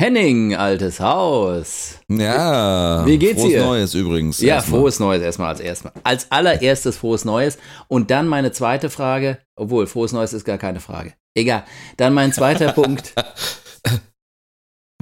[0.00, 1.98] Henning, altes Haus.
[2.08, 3.04] Ja.
[3.04, 3.64] Wie geht's frohes dir?
[3.66, 4.40] Neues übrigens.
[4.40, 4.80] Ja, erstmal.
[4.80, 5.92] frohes Neues erstmal als erstes.
[6.04, 7.58] Als allererstes frohes Neues.
[7.86, 11.12] Und dann meine zweite Frage, obwohl frohes Neues ist gar keine Frage.
[11.34, 11.64] Egal.
[11.98, 13.12] Dann mein zweiter Punkt.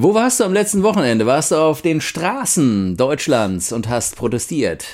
[0.01, 1.27] Wo warst du am letzten Wochenende?
[1.27, 4.85] Warst du auf den Straßen Deutschlands und hast protestiert?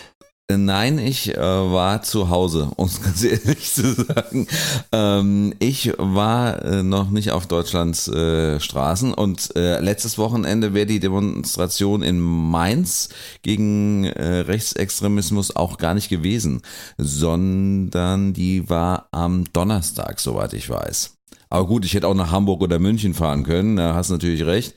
[0.51, 4.47] Äh, Nein, ich äh, war zu Hause, um es ganz ehrlich zu sagen.
[4.93, 10.87] Ähm, ich war äh, noch nicht auf Deutschlands äh, Straßen und äh, letztes Wochenende wäre
[10.87, 13.09] die Demonstration in Mainz
[13.43, 16.61] gegen äh, Rechtsextremismus auch gar nicht gewesen,
[16.99, 21.17] sondern die war am Donnerstag, soweit ich weiß.
[21.49, 24.45] Aber gut, ich hätte auch nach Hamburg oder München fahren können, da hast du natürlich
[24.45, 24.77] recht.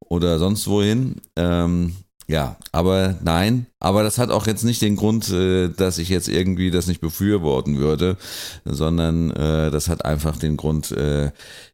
[0.00, 1.20] Oder sonst wohin.
[1.36, 1.94] Ähm,
[2.28, 6.28] ja, aber nein, aber das hat auch jetzt nicht den Grund, äh, dass ich jetzt
[6.28, 8.18] irgendwie das nicht befürworten würde,
[8.66, 11.30] sondern äh, das hat einfach den Grund, äh,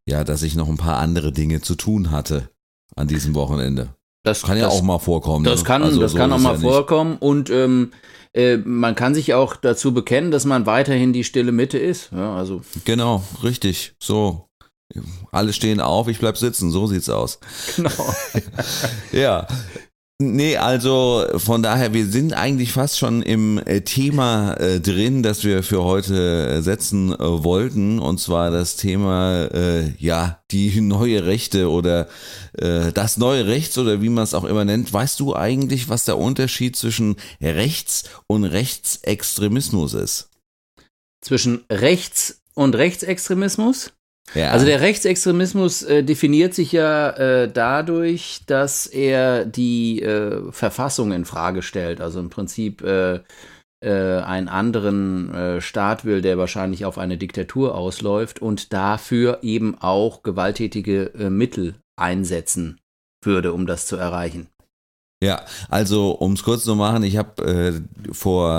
[0.07, 2.51] ja, dass ich noch ein paar andere Dinge zu tun hatte
[2.95, 3.97] an diesem Wochenende.
[4.23, 5.45] Das Kann ja das, auch mal vorkommen.
[5.45, 5.67] Das ne?
[5.67, 7.91] kann, Also das so kann auch mal ja vorkommen und ähm,
[8.33, 12.11] äh, man kann sich auch dazu bekennen, dass man weiterhin die stille Mitte ist.
[12.13, 13.95] Ja, also Genau, richtig.
[14.01, 14.49] So.
[15.33, 17.41] Alle stehen auf, ich bleib sitzen, so sieht's aus.
[17.75, 17.91] genau.
[19.13, 19.49] Ja.
[20.23, 25.43] Nee, also von daher, wir sind eigentlich fast schon im äh, Thema äh, drin, das
[25.43, 27.99] wir für heute äh, setzen äh, wollten.
[27.99, 32.09] Und zwar das Thema, äh, ja, die neue Rechte oder
[32.57, 34.93] äh, das neue Rechts oder wie man es auch immer nennt.
[34.93, 40.31] Weißt du eigentlich, was der Unterschied zwischen Rechts- und Rechtsextremismus ist?
[41.23, 43.93] Zwischen Rechts- und Rechtsextremismus?
[44.33, 44.51] Ja.
[44.51, 51.25] Also der Rechtsextremismus äh, definiert sich ja äh, dadurch, dass er die äh, Verfassung in
[51.25, 52.01] Frage stellt.
[52.01, 53.21] Also im Prinzip äh,
[53.85, 59.77] äh, einen anderen äh, Staat will, der wahrscheinlich auf eine Diktatur ausläuft und dafür eben
[59.79, 62.81] auch gewalttätige Mittel einsetzen
[63.23, 64.49] würde, um das zu erreichen.
[65.25, 68.51] Ja, also um es kurz zu machen, ich habe äh, vor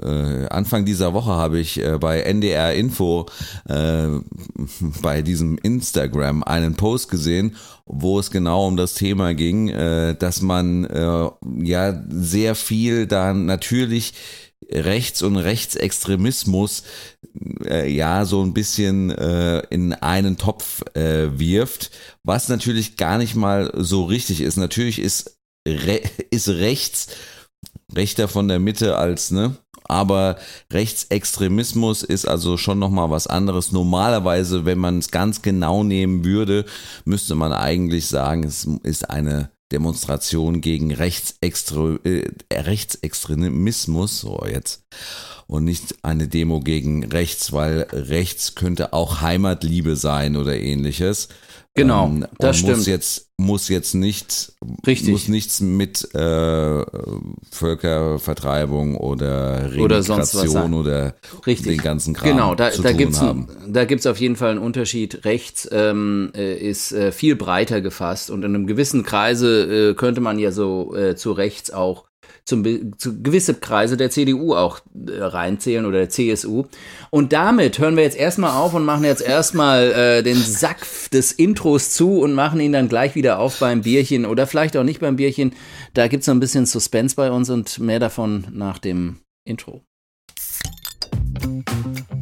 [0.00, 3.26] äh, Anfang dieser Woche habe ich äh, bei NDR Info
[3.68, 4.06] äh,
[5.02, 10.40] bei diesem Instagram einen Post gesehen, wo es genau um das Thema ging, äh, dass
[10.40, 11.30] man äh,
[11.64, 14.14] ja sehr viel da natürlich
[14.70, 16.84] Rechts- und Rechtsextremismus
[17.66, 21.90] äh, ja so ein bisschen äh, in einen Topf äh, wirft,
[22.22, 24.56] was natürlich gar nicht mal so richtig ist.
[24.56, 25.34] Natürlich ist
[25.66, 27.08] Re ist rechts
[27.94, 30.36] rechter von der Mitte als ne, aber
[30.72, 33.72] Rechtsextremismus ist also schon noch mal was anderes.
[33.72, 36.64] Normalerweise, wenn man es ganz genau nehmen würde,
[37.04, 44.84] müsste man eigentlich sagen, es ist eine Demonstration gegen Rechtsextre äh, Rechtsextremismus, so jetzt,
[45.46, 51.28] und nicht eine Demo gegen rechts, weil rechts könnte auch Heimatliebe sein oder ähnliches.
[51.76, 52.86] Genau, Ähm, das und muss stimmt.
[52.86, 54.52] jetzt muss jetzt nicht
[54.86, 55.10] Richtig.
[55.10, 56.84] muss nichts mit äh,
[57.50, 60.74] Völkervertreibung oder Oder Remigration sein.
[60.74, 61.14] oder
[61.46, 61.66] Richtig.
[61.78, 63.48] den ganzen Kram Genau, da, zu da tun gibt's haben.
[63.64, 65.24] ein, da gibt's auf jeden Fall einen Unterschied.
[65.24, 70.20] Rechts ähm, äh, ist äh, viel breiter gefasst und in einem gewissen Kreise äh, könnte
[70.20, 72.04] man ja so äh, zu rechts auch
[72.44, 76.64] zum, zu gewisse Kreise der CDU auch äh, reinzählen oder der CSU.
[77.10, 81.32] Und damit hören wir jetzt erstmal auf und machen jetzt erstmal äh, den Sack des
[81.32, 85.00] Intros zu und machen ihn dann gleich wieder auf beim Bierchen oder vielleicht auch nicht
[85.00, 85.54] beim Bierchen.
[85.94, 89.82] Da gibt's noch ein bisschen Suspense bei uns und mehr davon nach dem Intro.
[91.36, 92.13] Auf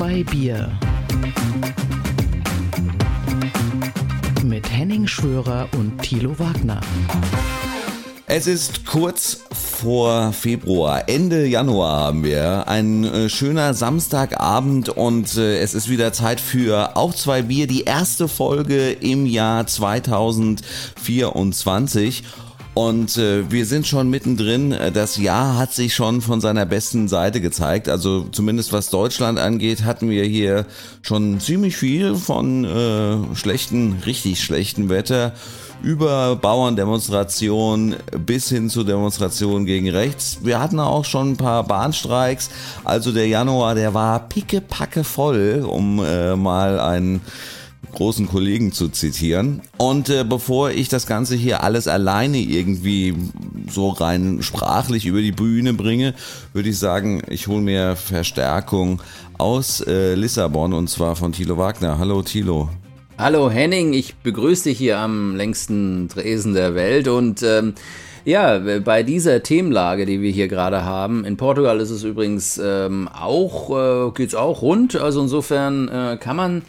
[0.00, 0.72] zwei Bier.
[4.42, 6.80] Mit Henning Schwörer und Thilo Wagner.
[8.26, 12.66] Es ist kurz vor Februar, Ende Januar haben wir.
[12.66, 17.82] Ein äh, schöner Samstagabend und äh, es ist wieder Zeit für Auf zwei Bier, die
[17.82, 22.22] erste Folge im Jahr 2024.
[22.74, 24.72] Und äh, wir sind schon mittendrin.
[24.72, 27.88] Äh, Das Jahr hat sich schon von seiner besten Seite gezeigt.
[27.88, 30.66] Also zumindest was Deutschland angeht, hatten wir hier
[31.02, 35.32] schon ziemlich viel von äh, schlechten, richtig schlechten Wetter
[35.82, 37.96] über Bauerndemonstrationen
[38.26, 40.38] bis hin zu Demonstrationen gegen rechts.
[40.42, 42.50] Wir hatten auch schon ein paar Bahnstreiks.
[42.84, 47.22] Also der Januar, der war pickepacke voll, um äh, mal einen
[47.92, 49.62] großen Kollegen zu zitieren.
[49.76, 53.14] Und äh, bevor ich das Ganze hier alles alleine irgendwie
[53.70, 56.14] so rein sprachlich über die Bühne bringe,
[56.52, 59.02] würde ich sagen, ich hole mir Verstärkung
[59.38, 61.98] aus äh, Lissabon und zwar von Thilo Wagner.
[61.98, 62.68] Hallo Thilo.
[63.18, 67.74] Hallo Henning, ich begrüße dich hier am längsten Tresen der Welt und ähm,
[68.24, 73.08] ja, bei dieser Themenlage, die wir hier gerade haben, in Portugal ist es übrigens ähm,
[73.08, 76.62] auch, äh, geht's auch rund, also insofern äh, kann man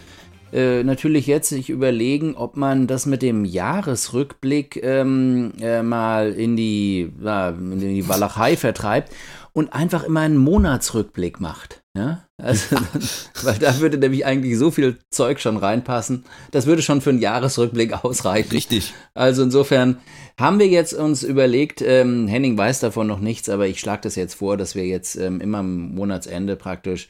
[0.53, 6.56] äh, natürlich jetzt sich überlegen, ob man das mit dem Jahresrückblick ähm, äh, mal in
[6.56, 9.12] die, äh, in die Walachei vertreibt
[9.53, 11.81] und einfach immer einen Monatsrückblick macht.
[11.95, 12.77] Ja, also,
[13.44, 16.24] weil da würde nämlich eigentlich so viel Zeug schon reinpassen.
[16.51, 18.51] Das würde schon für einen Jahresrückblick ausreichen.
[18.51, 18.94] Richtig.
[19.13, 19.98] Also insofern
[20.39, 24.15] haben wir jetzt uns überlegt, ähm, Henning weiß davon noch nichts, aber ich schlage das
[24.15, 27.09] jetzt vor, dass wir jetzt ähm, immer am Monatsende praktisch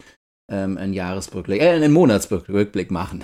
[0.51, 3.23] ähm, einen Jahresrückblick, äh, einen Monatsrückblick machen.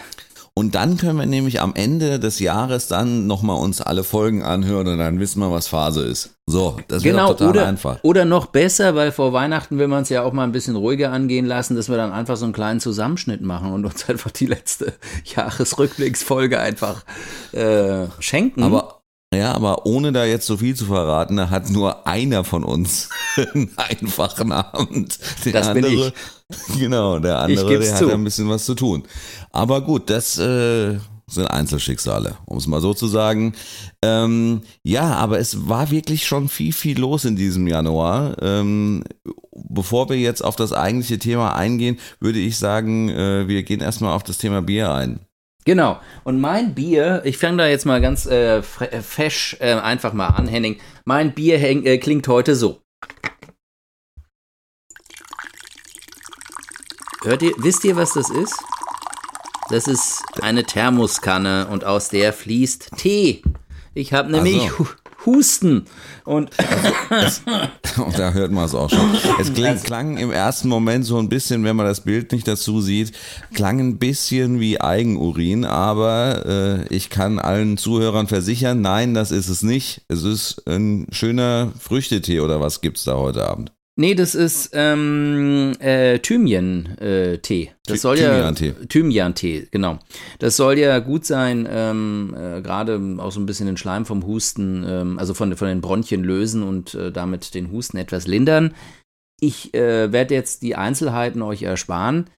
[0.57, 4.87] Und dann können wir nämlich am Ende des Jahres dann nochmal uns alle Folgen anhören
[4.87, 6.31] und dann wissen wir, was Phase ist.
[6.47, 7.99] So, das wäre Genau, total oder, einfach.
[8.01, 11.11] oder noch besser, weil vor Weihnachten will man es ja auch mal ein bisschen ruhiger
[11.11, 14.47] angehen lassen, dass wir dann einfach so einen kleinen Zusammenschnitt machen und uns einfach die
[14.47, 14.93] letzte
[15.25, 17.03] Jahresrückblicksfolge einfach
[17.51, 18.63] äh, schenken.
[18.63, 19.01] Aber
[19.35, 23.09] ja, aber ohne da jetzt so viel zu verraten, da hat nur einer von uns
[23.35, 25.19] einen einfachen Abend.
[25.45, 26.13] Der Das bin andere,
[26.79, 29.03] Genau, der andere, der hat ein bisschen was zu tun.
[29.51, 30.97] Aber gut, das äh,
[31.29, 33.53] sind Einzelschicksale, um es mal so zu sagen.
[34.01, 38.37] Ähm, ja, aber es war wirklich schon viel, viel los in diesem Januar.
[38.41, 39.03] Ähm,
[39.53, 44.13] bevor wir jetzt auf das eigentliche Thema eingehen, würde ich sagen, äh, wir gehen erstmal
[44.13, 45.19] auf das Thema Bier ein.
[45.65, 45.99] Genau.
[46.23, 50.13] Und mein Bier, ich fange da jetzt mal ganz äh, fre- äh, fesch äh, einfach
[50.13, 50.77] mal an, Henning.
[51.03, 52.79] Mein Bier häng, äh, klingt heute so.
[57.27, 58.55] Hört ihr, wisst ihr, was das ist?
[59.69, 63.41] Das ist eine Thermoskanne und aus der fließt Tee.
[63.93, 64.79] Ich habe nämlich so.
[64.79, 64.85] Hu-
[65.25, 65.83] Husten
[66.23, 66.51] und
[67.97, 69.13] Und da hört man es auch schon.
[69.41, 72.79] Es klang, klang im ersten Moment so ein bisschen, wenn man das Bild nicht dazu
[72.79, 73.11] sieht,
[73.53, 79.49] klang ein bisschen wie Eigenurin, aber äh, ich kann allen Zuhörern versichern, nein, das ist
[79.49, 80.01] es nicht.
[80.07, 83.73] Es ist ein schöner Früchtetee oder was gibt's da heute Abend?
[83.99, 87.71] Nee, das ist ähm, äh, Thymian-Tee.
[87.85, 88.73] das Thy- soll ja Thymian-Tee.
[88.87, 89.97] Thymian-Tee, genau.
[90.37, 94.25] Das soll ja gut sein, ähm, äh, gerade auch so ein bisschen den Schleim vom
[94.27, 98.75] Husten, ähm, also von, von den Bronchien lösen und äh, damit den Husten etwas lindern.
[99.39, 102.29] Ich äh, werde jetzt die Einzelheiten euch ersparen.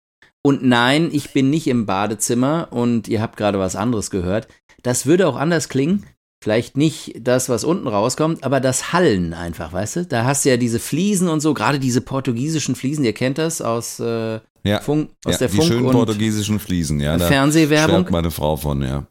[0.41, 4.47] Und nein, ich bin nicht im Badezimmer und ihr habt gerade was anderes gehört.
[4.81, 6.06] Das würde auch anders klingen.
[6.41, 10.06] Vielleicht nicht das, was unten rauskommt, aber das Hallen einfach, weißt du?
[10.06, 13.62] Da hast du ja diese Fliesen und so, gerade diese portugiesischen Fliesen, ihr kennt das
[13.62, 17.17] aus, äh, Ja, Funk, aus ja der die Funk- schönen portugiesischen Fliesen, ja.
[17.17, 17.89] Da Fernsehwerbung.
[17.95, 19.07] schwärmt meine Frau von, ja.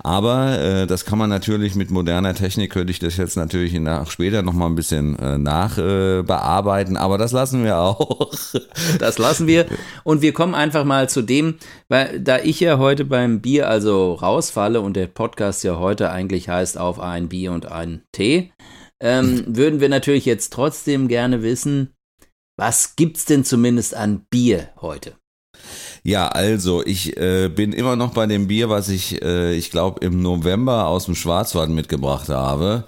[0.00, 4.10] Aber äh, das kann man natürlich mit moderner Technik, könnte ich das jetzt natürlich nach,
[4.10, 8.30] später nochmal ein bisschen äh, nachbearbeiten, äh, aber das lassen wir auch.
[8.98, 9.66] Das lassen wir.
[10.04, 11.56] Und wir kommen einfach mal zu dem,
[11.88, 16.48] weil da ich ja heute beim Bier also rausfalle und der Podcast ja heute eigentlich
[16.48, 18.52] heißt auf ein Bier und ein Tee,
[19.00, 21.92] ähm, würden wir natürlich jetzt trotzdem gerne wissen,
[22.58, 25.14] was gibt's denn zumindest an Bier heute?
[26.02, 30.04] Ja, also ich äh, bin immer noch bei dem Bier, was ich, äh, ich glaube,
[30.04, 32.84] im November aus dem Schwarzwald mitgebracht habe.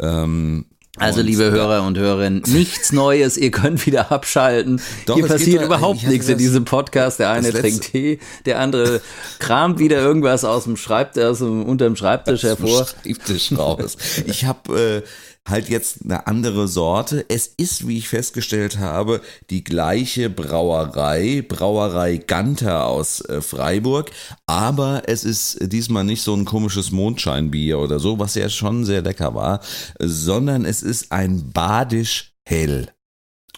[0.00, 0.66] Ähm,
[0.98, 4.80] Also, und liebe Hörer und Hörerinnen, nichts Neues, ihr könnt wieder abschalten.
[5.06, 7.18] Doch, Hier passiert doch- überhaupt nichts in diesem Podcast.
[7.18, 9.00] Der eine trinkt Tee, der andere
[9.38, 12.86] kramt wieder irgendwas aus dem Schreibtisch, aus dem, unterm Schreibtisch hervor.
[12.86, 13.96] Schreibtisch raus.
[14.26, 15.08] Ich habe äh,
[15.48, 17.24] halt jetzt eine andere Sorte.
[17.28, 19.20] Es ist, wie ich festgestellt habe,
[19.50, 24.10] die gleiche Brauerei, Brauerei Ganter aus äh, Freiburg,
[24.46, 29.02] aber es ist diesmal nicht so ein komisches Mondscheinbier oder so, was ja schon sehr
[29.02, 29.60] lecker war,
[30.00, 32.88] sondern es ist ein Badisch Hell.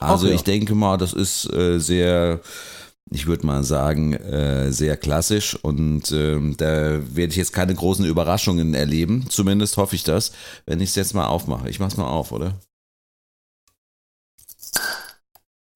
[0.01, 0.35] Also ja.
[0.35, 2.41] ich denke mal, das ist äh, sehr
[3.11, 8.05] ich würde mal sagen, äh, sehr klassisch und ähm, da werde ich jetzt keine großen
[8.05, 9.27] Überraschungen erleben.
[9.29, 10.33] Zumindest hoffe ich das,
[10.67, 11.69] wenn ich es jetzt mal aufmache.
[11.69, 12.59] Ich mach's mal auf, oder?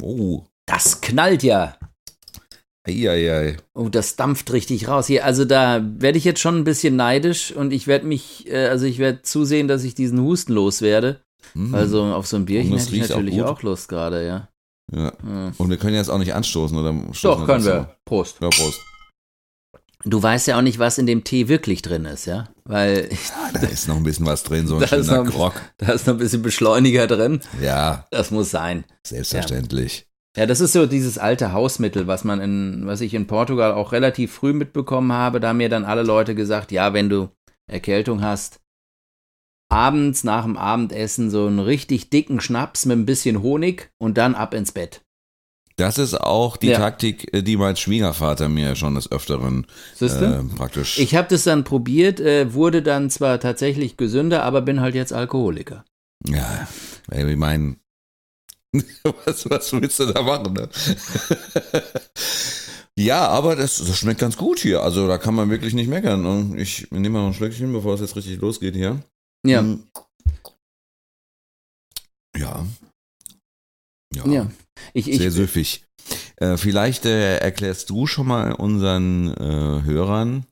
[0.02, 1.76] Oh, Das knallt ja.
[2.87, 3.56] eieiei.
[3.75, 5.06] Oh, das dampft richtig raus.
[5.06, 8.68] Hier, also da werde ich jetzt schon ein bisschen neidisch und ich werde mich, äh,
[8.68, 11.20] also ich werde zusehen, dass ich diesen Husten loswerde.
[11.52, 11.75] Hm.
[11.75, 13.44] Also auf so ein Bierchen hätte ich auch natürlich gut.
[13.44, 14.49] auch, Lust gerade, ja.
[14.92, 15.12] Ja.
[15.25, 15.52] ja.
[15.59, 16.95] Und wir können jetzt auch nicht anstoßen, oder?
[17.12, 17.97] stoßen Doch, können wir.
[18.04, 18.38] Prost.
[18.38, 18.45] so?
[18.45, 18.80] Ja, Prost.
[20.04, 22.49] Du weißt ja auch nicht, was in dem Tee wirklich drin ist, ja?
[22.64, 23.09] Weil
[23.52, 25.54] Da ist noch ein bisschen was drin, so ein Da schöner noch- Grog.
[25.78, 27.40] da ist noch ein bisschen Beschleuniger drin.
[27.61, 28.85] Ja, Das muss sein.
[29.04, 30.07] selbstverständlich.
[30.37, 33.90] Ja, das ist so dieses alte Hausmittel, was man in, was ich in Portugal auch
[33.90, 35.40] relativ früh mitbekommen habe.
[35.40, 37.30] Da haben mir dann alle Leute gesagt, ja, wenn du
[37.66, 38.61] Erkältung hast,
[39.68, 44.34] abends nach dem Abendessen so einen richtig dicken Schnaps mit ein bisschen Honig und dann
[44.34, 45.02] ab ins Bett.
[45.76, 46.78] Das ist auch die Ja.
[46.78, 49.66] Taktik, äh, die mein Schwiegervater mir schon des Öfteren
[50.00, 50.98] äh, praktisch.
[50.98, 55.12] Ich habe das dann probiert, äh, wurde dann zwar tatsächlich gesünder, aber bin halt jetzt
[55.12, 55.84] Alkoholiker.
[56.26, 56.66] ja,
[57.12, 57.76] ich meine,
[59.25, 60.52] was, was willst du da machen?
[60.54, 60.68] Ne?
[62.98, 64.82] ja, aber das, das schmeckt ganz gut hier.
[64.82, 66.26] Also da kann man wirklich nicht meckern.
[66.26, 69.00] Und Ich nehme mal noch ein Schlückchen, bevor es jetzt richtig losgeht hier.
[69.47, 69.85] Ja, Mm.
[72.37, 72.66] Ja.
[74.14, 74.26] Ja.
[74.26, 74.50] ja.
[74.92, 75.85] Ich, ich, Sehr süffig.
[76.37, 80.47] Äh, vielleicht äh, erklärst du schon mal unseren äh, Hörern,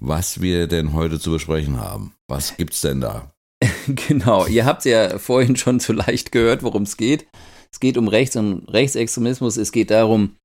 [0.00, 2.14] was wir denn heute zu besprechen haben.
[2.28, 3.32] Was gibt's denn da?
[3.88, 7.26] Genau, ihr habt ja vorhin schon zu leicht gehört, worum es geht.
[7.72, 9.56] Es geht um Rechts- und Rechtsextremismus.
[9.56, 10.36] Es geht darum,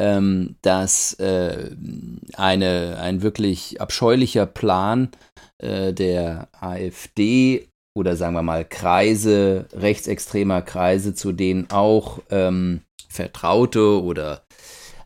[0.00, 1.70] ähm, dass äh,
[2.34, 5.10] eine, ein wirklich abscheulicher Plan
[5.58, 14.02] äh, der AfD oder sagen wir mal Kreise, rechtsextremer Kreise, zu denen auch ähm, Vertraute
[14.02, 14.44] oder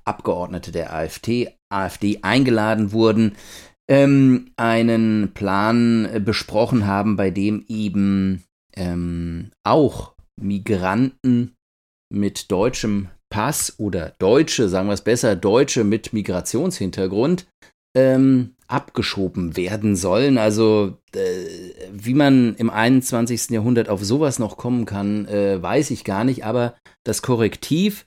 [0.05, 3.37] Abgeordnete der AfD, AfD eingeladen wurden,
[3.89, 11.55] ähm, einen Plan äh, besprochen haben, bei dem eben ähm, auch Migranten
[12.09, 17.47] mit deutschem Pass oder Deutsche, sagen wir es besser, Deutsche mit Migrationshintergrund
[17.97, 20.39] ähm, abgeschoben werden sollen.
[20.39, 21.47] Also äh,
[21.93, 23.51] wie man im 21.
[23.51, 28.07] Jahrhundert auf sowas noch kommen kann, äh, weiß ich gar nicht, aber das Korrektiv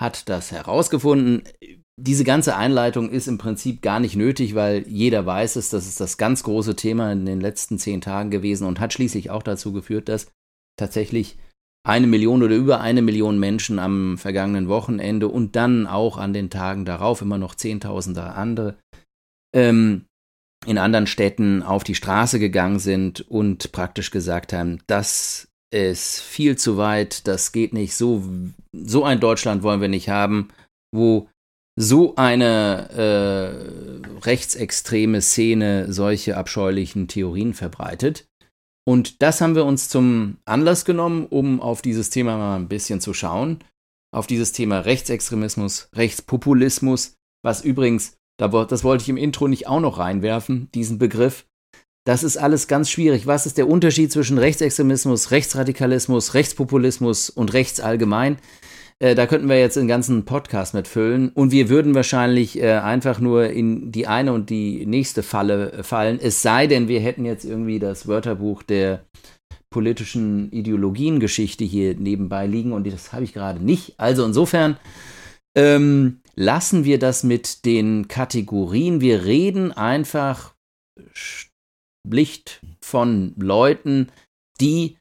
[0.00, 1.42] hat das herausgefunden.
[1.96, 6.00] Diese ganze Einleitung ist im Prinzip gar nicht nötig, weil jeder weiß es, das ist
[6.00, 9.72] das ganz große Thema in den letzten zehn Tagen gewesen und hat schließlich auch dazu
[9.72, 10.26] geführt, dass
[10.76, 11.38] tatsächlich
[11.84, 16.50] eine Million oder über eine Million Menschen am vergangenen Wochenende und dann auch an den
[16.50, 18.76] Tagen darauf immer noch Zehntausende andere
[19.54, 20.06] ähm,
[20.66, 26.56] in anderen Städten auf die Straße gegangen sind und praktisch gesagt haben, das ist viel
[26.56, 28.22] zu weit, das geht nicht, so,
[28.72, 30.48] so ein Deutschland wollen wir nicht haben,
[30.94, 31.28] wo
[31.76, 38.26] so eine äh, rechtsextreme Szene solche abscheulichen Theorien verbreitet.
[38.86, 43.00] Und das haben wir uns zum Anlass genommen, um auf dieses Thema mal ein bisschen
[43.00, 43.64] zu schauen.
[44.12, 49.98] Auf dieses Thema Rechtsextremismus, Rechtspopulismus, was übrigens, das wollte ich im Intro nicht auch noch
[49.98, 51.46] reinwerfen, diesen Begriff.
[52.06, 53.26] Das ist alles ganz schwierig.
[53.26, 58.38] Was ist der Unterschied zwischen Rechtsextremismus, Rechtsradikalismus, Rechtspopulismus und Rechts allgemein?
[59.00, 63.18] Äh, da könnten wir jetzt einen ganzen Podcast mitfüllen und wir würden wahrscheinlich äh, einfach
[63.18, 66.18] nur in die eine und die nächste Falle äh, fallen.
[66.20, 69.04] Es sei denn, wir hätten jetzt irgendwie das Wörterbuch der
[69.70, 73.98] politischen Ideologiengeschichte hier nebenbei liegen und das habe ich gerade nicht.
[73.98, 74.76] Also insofern
[75.56, 79.00] ähm, lassen wir das mit den Kategorien.
[79.00, 80.54] Wir reden einfach
[81.12, 84.08] schlicht von Leuten,
[84.60, 84.96] die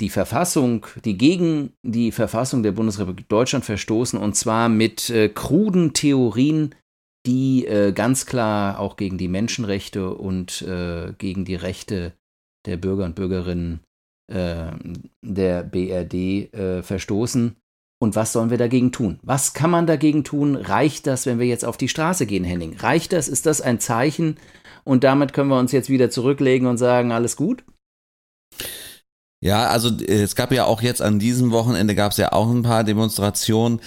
[0.00, 5.94] die Verfassung, die gegen die Verfassung der Bundesrepublik Deutschland verstoßen, und zwar mit äh, kruden
[5.94, 6.74] Theorien,
[7.26, 12.12] die äh, ganz klar auch gegen die Menschenrechte und äh, gegen die Rechte
[12.66, 13.80] der Bürger und Bürgerinnen
[14.32, 14.72] äh,
[15.24, 17.56] der BRD äh, verstoßen.
[17.98, 19.18] Und was sollen wir dagegen tun?
[19.22, 20.54] Was kann man dagegen tun?
[20.54, 22.76] Reicht das, wenn wir jetzt auf die Straße gehen, Henning?
[22.76, 23.26] Reicht das?
[23.26, 24.36] Ist das ein Zeichen?
[24.84, 27.64] Und damit können wir uns jetzt wieder zurücklegen und sagen, alles gut?
[29.40, 32.50] Ja, also äh, es gab ja auch jetzt an diesem Wochenende gab es ja auch
[32.50, 33.80] ein paar Demonstrationen.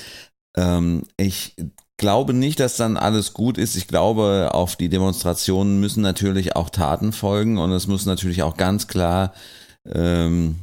[0.55, 1.55] Ähm, ich
[1.97, 3.75] glaube nicht, dass dann alles gut ist.
[3.75, 8.57] Ich glaube, auf die Demonstrationen müssen natürlich auch Taten folgen und es muss natürlich auch
[8.57, 9.33] ganz klar
[9.85, 10.55] ähm,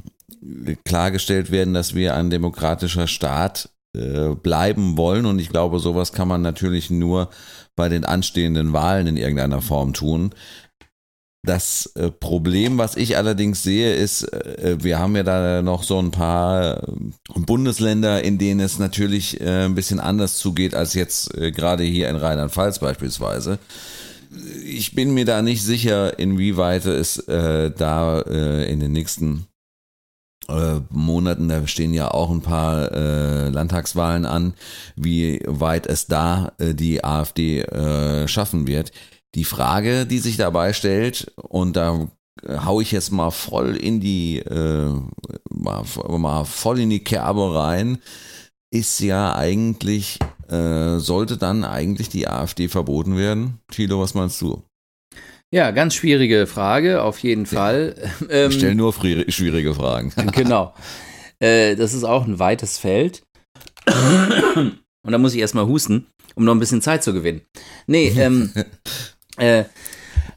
[0.84, 5.26] klargestellt werden, dass wir ein demokratischer Staat äh, bleiben wollen.
[5.26, 7.30] Und ich glaube, sowas kann man natürlich nur
[7.76, 10.34] bei den anstehenden Wahlen in irgendeiner Form tun.
[11.46, 15.96] Das äh, Problem, was ich allerdings sehe, ist, äh, wir haben ja da noch so
[16.00, 16.86] ein paar äh,
[17.36, 22.08] Bundesländer, in denen es natürlich äh, ein bisschen anders zugeht als jetzt äh, gerade hier
[22.08, 23.60] in Rheinland-Pfalz beispielsweise.
[24.64, 29.46] Ich bin mir da nicht sicher, inwieweit es äh, da in den nächsten
[30.90, 34.54] Monaten, da stehen ja auch ein paar Landtagswahlen an,
[34.94, 37.64] wie weit es da die AfD
[38.26, 38.92] schaffen wird.
[39.36, 42.08] Die Frage, die sich dabei stellt, und da
[42.48, 44.90] hau ich jetzt mal voll in die, äh,
[45.50, 47.98] mal, mal voll in die Kerbe rein,
[48.72, 53.58] ist ja eigentlich, äh, sollte dann eigentlich die AfD verboten werden?
[53.70, 54.62] Tilo, was meinst du?
[55.52, 57.94] Ja, ganz schwierige Frage, auf jeden Fall.
[58.30, 60.12] Ähm, Stell nur schwierige Fragen.
[60.32, 60.74] genau.
[61.40, 63.22] Äh, das ist auch ein weites Feld.
[63.86, 67.42] Und da muss ich erstmal husten, um noch ein bisschen Zeit zu gewinnen.
[67.86, 68.50] Nee, ähm,
[69.36, 69.64] äh,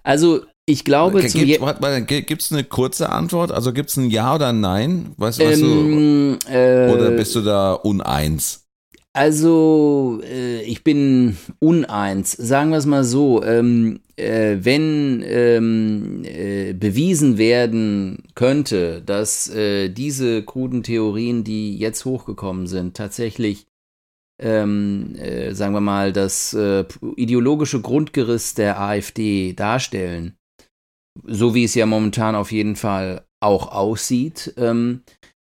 [0.03, 3.51] also ich glaube, Gibt, es eine kurze Antwort?
[3.51, 5.13] Also gibt es ein Ja oder ein Nein?
[5.17, 8.67] Weißt, weißt ähm, du, äh, oder bist du da uneins?
[9.13, 12.33] Also, äh, ich bin uneins.
[12.33, 13.43] Sagen wir es mal so.
[13.43, 22.05] Ähm, äh, wenn ähm, äh, bewiesen werden könnte, dass äh, diese kruden Theorien, die jetzt
[22.05, 23.65] hochgekommen sind, tatsächlich,
[24.39, 30.37] ähm, äh, sagen wir mal, das äh, ideologische Grundgerüst der AfD darstellen,
[31.25, 35.03] so wie es ja momentan auf jeden Fall auch aussieht, ähm,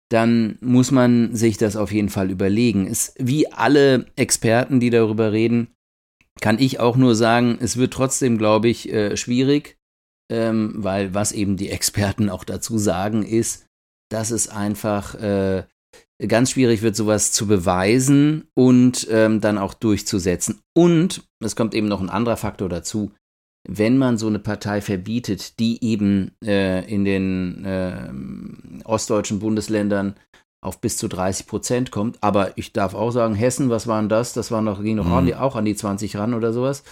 [0.10, 2.88] dann muss man sich das auf jeden Fall überlegen.
[2.88, 5.68] Es, wie alle Experten, die darüber reden,
[6.42, 9.77] kann ich auch nur sagen, es wird trotzdem, glaube ich, äh, schwierig,
[10.32, 13.65] ähm, weil was eben die Experten auch dazu sagen, ist,
[14.12, 15.63] dass es einfach äh,
[16.27, 20.60] ganz schwierig wird, sowas zu beweisen und ähm, dann auch durchzusetzen.
[20.74, 23.12] Und es kommt eben noch ein anderer Faktor dazu
[23.67, 28.10] wenn man so eine Partei verbietet, die eben äh, in den äh,
[28.86, 30.15] ostdeutschen Bundesländern
[30.65, 32.17] auf bis zu 30 Prozent kommt.
[32.22, 34.34] Aber ich darf auch sagen, Hessen, was waren das?
[34.34, 35.34] Das war noch, ging noch mhm.
[35.34, 36.84] auch an die 20 ran oder sowas.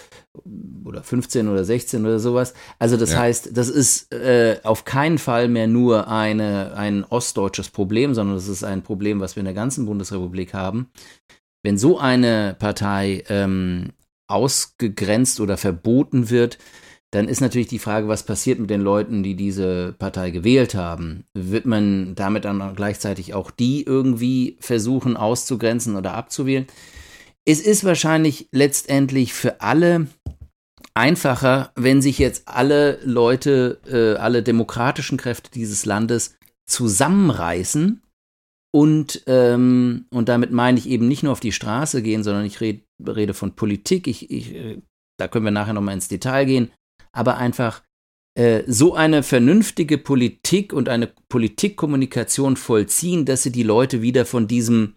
[0.86, 2.54] Oder 15 oder 16 oder sowas.
[2.80, 3.20] Also das ja.
[3.20, 8.48] heißt, das ist äh, auf keinen Fall mehr nur eine, ein ostdeutsches Problem, sondern das
[8.48, 10.90] ist ein Problem, was wir in der ganzen Bundesrepublik haben.
[11.64, 13.94] Wenn so eine Partei ähm,
[14.28, 16.58] ausgegrenzt oder verboten wird,
[17.14, 21.26] dann ist natürlich die Frage, was passiert mit den Leuten, die diese Partei gewählt haben?
[21.36, 26.66] Wird man damit dann gleichzeitig auch die irgendwie versuchen auszugrenzen oder abzuwählen?
[27.46, 30.08] Es ist wahrscheinlich letztendlich für alle
[30.96, 38.02] einfacher, wenn sich jetzt alle Leute, äh, alle demokratischen Kräfte dieses Landes zusammenreißen
[38.74, 42.60] und, ähm, und damit meine ich eben nicht nur auf die Straße gehen, sondern ich
[42.60, 44.08] red, rede von Politik.
[44.08, 44.82] Ich, ich, äh,
[45.20, 46.72] da können wir nachher nochmal ins Detail gehen.
[47.16, 47.84] Aber einfach
[48.36, 54.48] äh, so eine vernünftige Politik und eine Politikkommunikation vollziehen, dass sie die Leute wieder von
[54.48, 54.96] diesem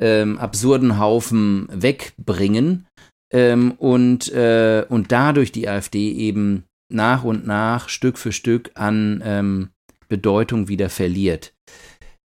[0.00, 2.86] ähm, absurden Haufen wegbringen
[3.32, 9.22] ähm, und, äh, und dadurch die AfD eben nach und nach, Stück für Stück an
[9.24, 9.70] ähm,
[10.08, 11.54] Bedeutung wieder verliert.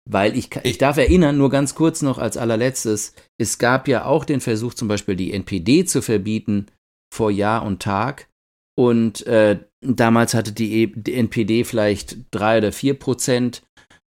[0.08, 4.24] Weil ich, ich darf erinnern, nur ganz kurz noch als allerletztes, es gab ja auch
[4.24, 6.66] den Versuch, zum Beispiel die NPD zu verbieten
[7.12, 8.28] vor Jahr und Tag.
[8.76, 13.62] Und äh, damals hatte die, e die, NPD vielleicht drei oder vier Prozent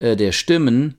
[0.03, 0.99] äh, der Stimmen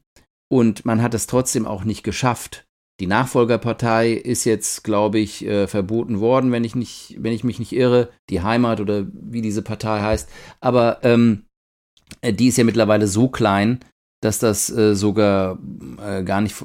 [0.51, 2.65] und man hat es trotzdem auch nicht geschafft.
[2.99, 7.59] Die Nachfolgerpartei ist jetzt, glaube ich, äh, verboten worden, wenn ich, nicht, wenn ich mich
[7.59, 8.09] nicht irre.
[8.29, 10.29] Die Heimat oder wie diese Partei heißt.
[10.59, 11.45] Aber ähm,
[12.21, 13.79] äh, die ist ja mittlerweile so klein,
[14.21, 15.57] dass das äh, sogar
[16.03, 16.55] äh, gar nicht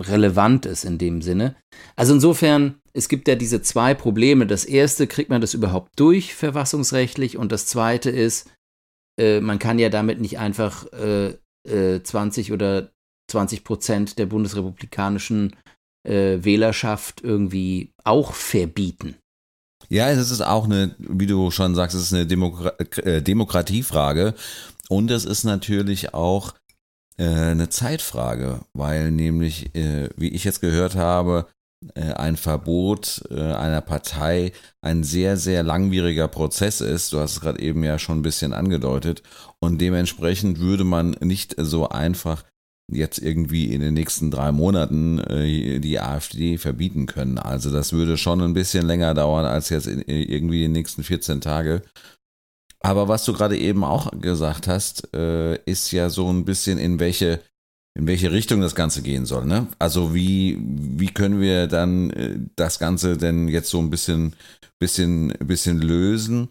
[0.00, 1.54] relevant ist in dem Sinne.
[1.96, 4.46] Also insofern, es gibt ja diese zwei Probleme.
[4.46, 7.36] Das erste, kriegt man das überhaupt durch verfassungsrechtlich?
[7.36, 8.50] Und das zweite ist,
[9.18, 10.92] äh, man kann ja damit nicht einfach 20
[11.68, 12.90] äh, äh, oder
[13.30, 15.56] 20 Prozent der bundesrepublikanischen
[16.06, 19.16] äh, Wählerschaft irgendwie auch verbieten.
[19.88, 22.72] Ja, es ist auch eine, wie du schon sagst, es ist eine Demokra
[23.20, 24.34] Demokratiefrage.
[24.88, 26.52] Und es ist natürlich auch
[27.16, 31.46] äh, eine Zeitfrage, weil nämlich, äh, wie ich jetzt gehört habe,
[31.94, 37.12] äh, ein Verbot äh, einer Partei ein sehr, sehr langwieriger Prozess ist.
[37.12, 39.22] Du hast es gerade eben ja schon ein bisschen angedeutet.
[39.60, 42.44] Und dementsprechend würde man nicht so einfach
[42.92, 45.22] jetzt irgendwie in den nächsten drei Monaten
[45.80, 47.38] die AfD verbieten können.
[47.38, 51.40] Also das würde schon ein bisschen länger dauern als jetzt in, irgendwie die nächsten 14
[51.40, 51.80] Tage.
[52.84, 57.00] Aber was du gerade eben auch gesagt hast, äh, ist ja so ein bisschen in
[57.00, 57.40] welche
[57.96, 59.46] in welche Richtung das Ganze gehen soll.
[59.46, 59.68] Ne?
[59.78, 64.34] Also wie wie können wir dann äh, das Ganze denn jetzt so ein bisschen
[64.78, 66.48] bisschen bisschen lösen?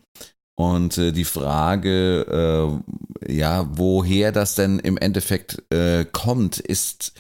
[0.56, 2.82] Und äh, die Frage,
[3.28, 7.14] äh, ja, woher das denn im Endeffekt äh, kommt, ist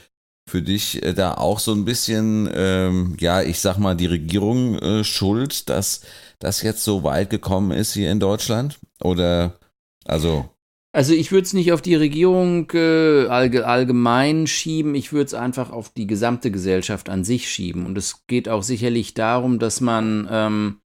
[0.49, 4.77] für dich äh, da auch so ein bisschen, ähm, ja, ich sag mal, die Regierung
[4.79, 6.01] äh, schuld, dass
[6.39, 8.79] das jetzt so weit gekommen ist hier in Deutschland?
[9.01, 9.59] Oder
[10.05, 10.49] also.
[10.95, 15.71] Also ich würde es nicht auf die Regierung äh, allgemein schieben, ich würde es einfach
[15.71, 17.87] auf die gesamte Gesellschaft an sich schieben.
[17.87, 20.77] Und es geht auch sicherlich darum, dass man ähm,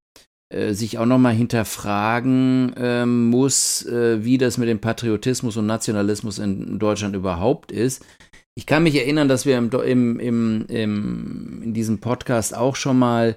[0.49, 6.39] äh, sich auch nochmal hinterfragen ähm, muss, äh, wie das mit dem Patriotismus und Nationalismus
[6.39, 8.03] in Deutschland überhaupt ist.
[8.55, 12.99] Ich kann mich erinnern, dass wir im, im, im, im in diesem Podcast auch schon
[12.99, 13.37] mal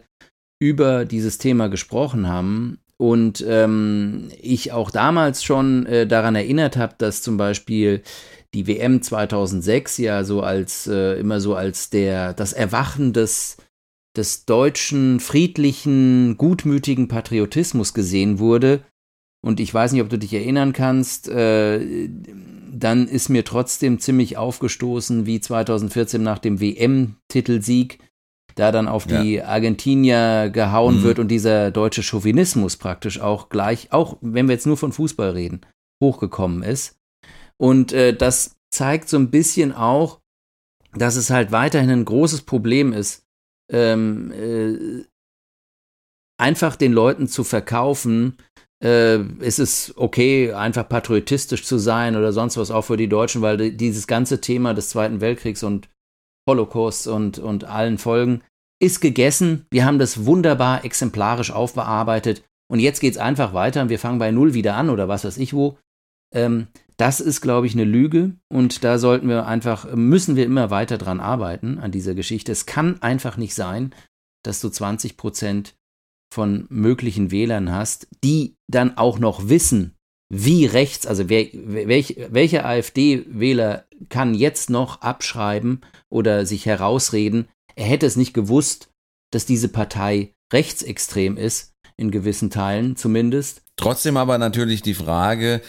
[0.62, 6.94] über dieses Thema gesprochen haben und ähm, ich auch damals schon äh, daran erinnert habe,
[7.00, 8.04] dass zum Beispiel
[8.54, 13.58] die WM 2006 ja so als äh, immer so als der das Erwachen des
[14.16, 18.84] des deutschen friedlichen gutmütigen Patriotismus gesehen wurde.
[19.44, 22.08] Und ich weiß nicht, ob du dich erinnern kannst, äh,
[22.72, 27.98] dann ist mir trotzdem ziemlich aufgestoßen, wie 2014 nach dem WM-Titelsieg
[28.56, 29.46] da dann auf die ja.
[29.46, 31.04] Argentinier gehauen mhm.
[31.04, 35.32] wird und dieser deutsche Chauvinismus praktisch auch gleich, auch wenn wir jetzt nur von Fußball
[35.32, 35.62] reden,
[36.04, 36.98] hochgekommen ist.
[37.58, 40.20] Und äh, das zeigt so ein bisschen auch,
[40.94, 43.24] dass es halt weiterhin ein großes Problem ist,
[43.72, 45.04] ähm, äh,
[46.40, 48.38] einfach den Leuten zu verkaufen,
[48.84, 53.42] äh, ist es okay, einfach patriotistisch zu sein oder sonst was auch für die Deutschen,
[53.42, 55.88] weil dieses ganze Thema des Zweiten Weltkriegs und
[56.48, 58.42] Holocaust und, und allen Folgen
[58.80, 59.66] ist gegessen.
[59.70, 64.20] Wir haben das wunderbar exemplarisch aufbearbeitet und jetzt geht es einfach weiter und wir fangen
[64.20, 65.78] bei Null wieder an oder was weiß ich wo.
[66.34, 70.70] Ähm, das ist, glaube ich, eine Lüge und da sollten wir einfach, müssen wir immer
[70.70, 72.52] weiter dran arbeiten an dieser Geschichte.
[72.52, 73.94] Es kann einfach nicht sein,
[74.44, 75.76] dass du 20 Prozent
[76.34, 79.96] von möglichen Wählern hast, die dann auch noch wissen,
[80.34, 87.86] wie rechts, also wer, welch, welcher AfD-Wähler kann jetzt noch abschreiben oder sich herausreden, er
[87.86, 88.89] hätte es nicht gewusst,
[89.32, 93.63] dass diese Partei rechtsextrem ist, in gewissen Teilen zumindest.
[93.76, 95.62] Trotzdem aber natürlich die Frage,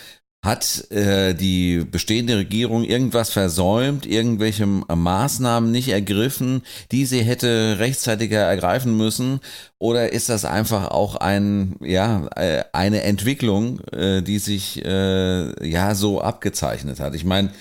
[0.42, 8.40] hat äh, die bestehende Regierung irgendwas versäumt, irgendwelche Maßnahmen nicht ergriffen, die sie hätte rechtzeitiger
[8.40, 9.38] ergreifen müssen?
[9.78, 15.94] Oder ist das einfach auch ein, ja, äh, eine Entwicklung, äh, die sich äh, ja
[15.94, 17.14] so abgezeichnet hat?
[17.14, 17.52] Ich meine,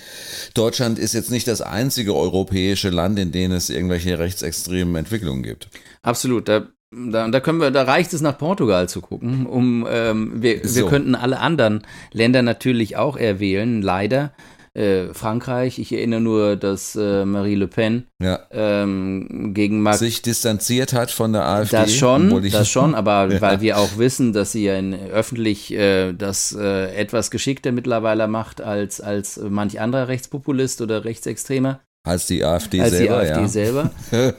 [0.54, 5.68] Deutschland ist jetzt nicht das einzige europäische Land, in dem es irgendwelche rechtsextremen Entwicklungen gibt.
[6.02, 6.48] Absolut.
[6.48, 9.46] Da da, da können wir, da reicht es nach Portugal zu gucken.
[9.46, 10.76] Um, ähm, wir, so.
[10.76, 14.32] wir könnten alle anderen Länder natürlich auch erwählen, leider.
[14.74, 18.40] Äh, Frankreich, ich erinnere nur, dass äh, Marie Le Pen ja.
[18.50, 21.76] ähm, gegen Mac sich distanziert hat von der AfD.
[21.76, 23.40] Das schon, das schon, aber ja.
[23.42, 28.28] weil wir auch wissen, dass sie ja in, öffentlich äh, das äh, etwas geschickter mittlerweile
[28.28, 31.80] macht als, als manch anderer Rechtspopulist oder Rechtsextremer.
[32.04, 33.16] Als die AfD als selber.
[33.18, 33.48] Als die AfD ja.
[33.48, 33.90] selber.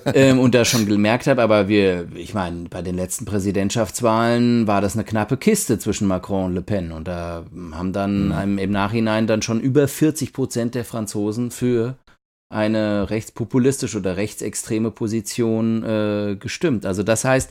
[0.14, 4.82] ähm, und da schon gemerkt habe, aber wir, ich meine, bei den letzten Präsidentschaftswahlen war
[4.82, 6.92] das eine knappe Kiste zwischen Macron und Le Pen.
[6.92, 8.58] Und da haben dann mhm.
[8.58, 11.96] im Nachhinein dann schon über 40 Prozent der Franzosen für
[12.50, 16.86] eine rechtspopulistische oder rechtsextreme Position äh, gestimmt.
[16.86, 17.50] Also das heißt,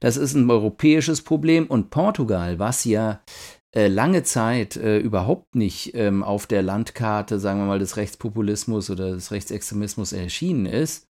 [0.00, 3.20] das ist ein europäisches Problem und Portugal, was ja
[3.74, 8.88] äh, lange Zeit äh, überhaupt nicht ähm, auf der Landkarte, sagen wir mal, des Rechtspopulismus
[8.88, 11.08] oder des Rechtsextremismus erschienen ist,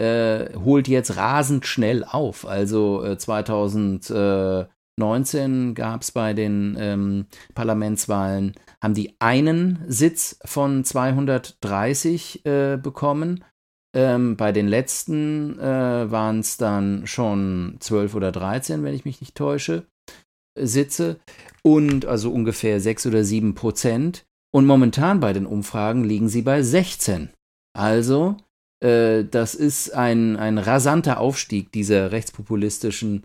[0.00, 2.46] äh, holt jetzt rasend schnell auf.
[2.46, 12.78] Also 2019 gab es bei den ähm, Parlamentswahlen, haben die einen Sitz von 230 äh,
[12.78, 13.44] bekommen.
[13.94, 19.20] Ähm, bei den letzten äh, waren es dann schon 12 oder 13, wenn ich mich
[19.20, 19.84] nicht täusche.
[20.66, 21.20] Sitze
[21.62, 24.24] und also ungefähr 6 oder 7 Prozent.
[24.52, 27.30] Und momentan bei den Umfragen liegen sie bei 16.
[27.72, 28.36] Also,
[28.82, 33.24] äh, das ist ein, ein rasanter Aufstieg dieser rechtspopulistischen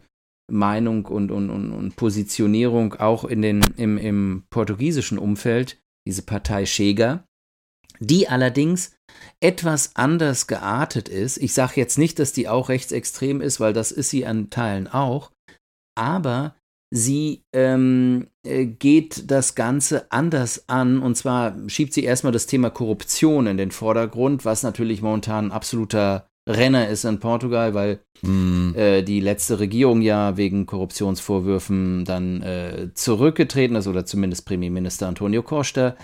[0.52, 6.68] Meinung und, und, und, und Positionierung auch in den, im, im portugiesischen Umfeld, diese Partei
[6.68, 7.26] Schäger,
[8.00, 8.96] die allerdings
[9.40, 11.38] etwas anders geartet ist.
[11.38, 14.88] Ich sage jetzt nicht, dass die auch rechtsextrem ist, weil das ist sie an Teilen
[14.88, 15.32] auch,
[15.98, 16.56] aber
[16.92, 21.00] sie ähm, äh, geht das Ganze anders an.
[21.00, 25.52] Und zwar schiebt sie erstmal das Thema Korruption in den Vordergrund, was natürlich momentan ein
[25.52, 28.76] absoluter Renner ist in Portugal, weil mm.
[28.76, 35.42] äh, die letzte Regierung ja wegen Korruptionsvorwürfen dann äh, zurückgetreten ist, oder zumindest Premierminister Antonio
[35.42, 35.96] Costa.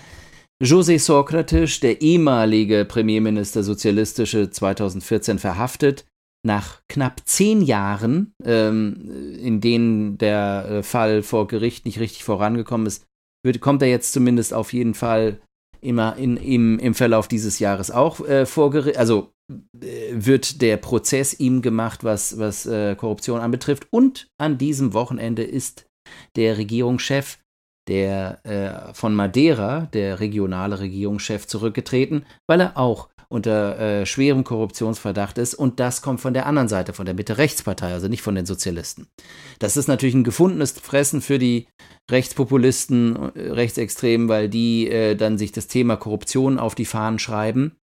[0.62, 6.06] José Socrates, der ehemalige Premierminister sozialistische, 2014 verhaftet
[6.44, 12.88] nach knapp zehn Jahren, ähm, in denen der äh, Fall vor Gericht nicht richtig vorangekommen
[12.88, 13.06] ist,
[13.44, 15.40] wird, kommt er jetzt zumindest auf jeden Fall
[15.82, 20.78] immer in, im, im Verlauf dieses Jahres auch äh, vor Gericht, also äh, wird der
[20.78, 23.88] Prozess ihm gemacht, was, was äh, Korruption anbetrifft.
[23.92, 25.88] Und an diesem Wochenende ist
[26.36, 27.40] der Regierungschef
[27.88, 35.38] der äh, von Madeira, der regionale Regierungschef, zurückgetreten, weil er auch unter äh, schwerem Korruptionsverdacht
[35.38, 35.54] ist.
[35.54, 39.08] Und das kommt von der anderen Seite, von der Mitte-Rechtspartei, also nicht von den Sozialisten.
[39.60, 41.68] Das ist natürlich ein gefundenes Fressen für die
[42.10, 47.78] Rechtspopulisten, äh, Rechtsextremen, weil die äh, dann sich das Thema Korruption auf die Fahnen schreiben.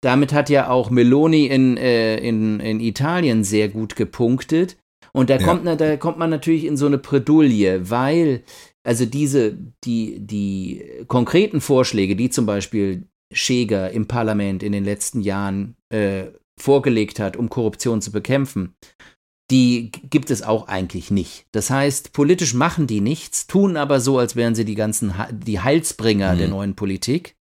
[0.00, 4.76] Damit hat ja auch Meloni in, äh, in, in Italien sehr gut gepunktet.
[5.12, 5.44] Und da, ja.
[5.44, 8.44] kommt, da kommt man natürlich in so eine Bredouille, weil
[8.84, 15.20] also diese, die, die konkreten Vorschläge, die zum Beispiel Schäger im Parlament in den letzten
[15.20, 16.26] Jahren äh,
[16.58, 18.74] vorgelegt hat, um Korruption zu bekämpfen,
[19.50, 21.46] die gibt es auch eigentlich nicht.
[21.52, 25.60] Das heißt, politisch machen die nichts, tun aber so, als wären sie die ganzen die
[25.60, 26.38] Heilsbringer mhm.
[26.38, 27.36] der neuen Politik.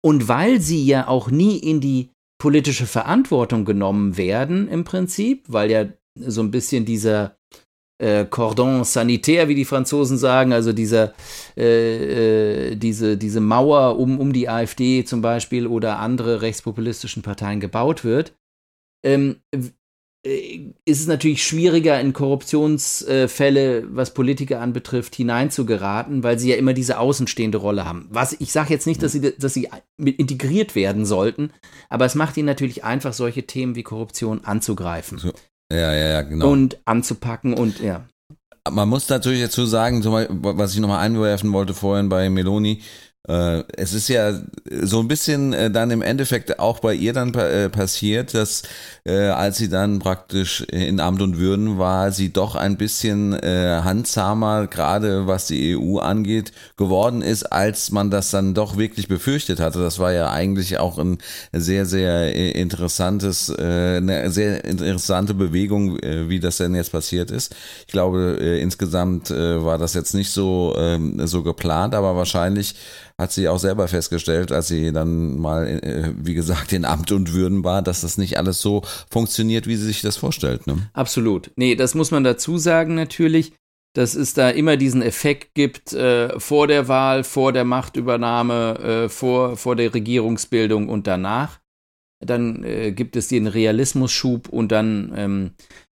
[0.00, 5.70] Und weil sie ja auch nie in die politische Verantwortung genommen werden im Prinzip, weil
[5.70, 7.36] ja so ein bisschen dieser
[8.02, 11.14] äh, Cordon sanitaire, wie die Franzosen sagen, also dieser,
[11.56, 17.60] äh, äh, diese, diese Mauer um, um die AfD zum Beispiel oder andere rechtspopulistischen Parteien
[17.60, 18.34] gebaut wird,
[19.04, 19.36] ähm,
[20.26, 26.72] äh, ist es natürlich schwieriger, in Korruptionsfälle, was Politiker anbetrifft, hineinzugeraten, weil sie ja immer
[26.72, 28.08] diese außenstehende Rolle haben.
[28.10, 31.52] Was ich sage jetzt nicht, dass sie, dass sie integriert werden sollten,
[31.88, 35.18] aber es macht ihnen natürlich einfach, solche Themen wie Korruption anzugreifen.
[35.18, 35.32] So.
[35.72, 36.50] Ja, ja, ja, genau.
[36.50, 38.06] Und anzupacken und ja.
[38.70, 42.82] Man muss natürlich dazu sagen, was ich nochmal einwerfen wollte vorhin bei Meloni,
[43.24, 44.32] es ist ja
[44.80, 48.62] so ein bisschen äh, dann im Endeffekt auch bei ihr dann äh, passiert, dass
[49.04, 55.26] als sie dann praktisch in Amt und Würden war, sie doch ein bisschen handsamer, gerade
[55.26, 59.80] was die EU angeht, geworden ist, als man das dann doch wirklich befürchtet hatte.
[59.80, 61.18] Das war ja eigentlich auch ein
[61.52, 67.52] sehr, sehr interessantes, eine sehr interessante Bewegung, wie das denn jetzt passiert ist.
[67.88, 72.76] Ich glaube, insgesamt war das jetzt nicht so, ähm, so geplant, aber wahrscheinlich
[73.18, 77.32] hat sie auch selber festgestellt, als sie dann mal, äh, wie gesagt, in Amt und
[77.32, 80.66] Würden war, dass das nicht alles so funktioniert, wie sie sich das vorstellt.
[80.66, 80.78] Ne?
[80.92, 81.50] Absolut.
[81.56, 83.52] Nee, das muss man dazu sagen natürlich,
[83.94, 89.08] dass es da immer diesen Effekt gibt äh, vor der Wahl, vor der Machtübernahme, äh,
[89.08, 91.60] vor, vor der Regierungsbildung und danach.
[92.24, 95.50] Dann äh, gibt es den Realismusschub und dann ähm,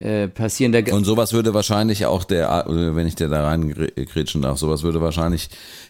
[0.04, 0.80] äh, passieren da.
[0.94, 5.00] Und sowas würde wahrscheinlich auch der, äh, wenn ich dir da reingrätschen darf, sowas würde
[5.00, 5.48] wahrscheinlich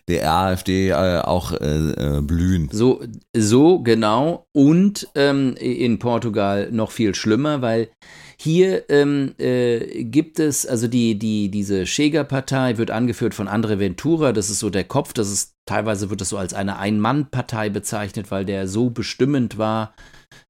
[0.08, 2.68] der AfD äh, auch äh, blühen.
[2.70, 3.02] So,
[3.36, 4.46] so genau.
[4.52, 7.88] Und ähm, in Portugal noch viel schlimmer, weil
[8.36, 14.32] hier ähm, äh, gibt es, also die, die, diese Chega-Partei wird angeführt von Andre Ventura,
[14.32, 18.30] das ist so der Kopf, das ist, teilweise wird das so als eine Ein-Mann-Partei bezeichnet,
[18.30, 19.94] weil der so bestimmend war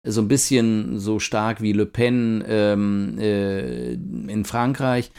[0.03, 5.11] so ein bisschen so stark wie Le Pen ähm, äh, in Frankreich.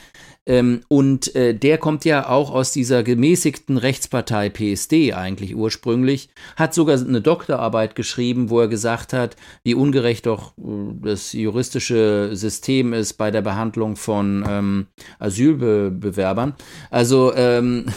[0.47, 6.73] Ähm, und äh, der kommt ja auch aus dieser gemäßigten Rechtspartei PSD eigentlich ursprünglich, hat
[6.73, 10.62] sogar eine Doktorarbeit geschrieben, wo er gesagt hat, wie ungerecht doch äh,
[11.01, 16.54] das juristische System ist bei der Behandlung von ähm, Asylbewerbern.
[16.91, 17.88] Also ähm,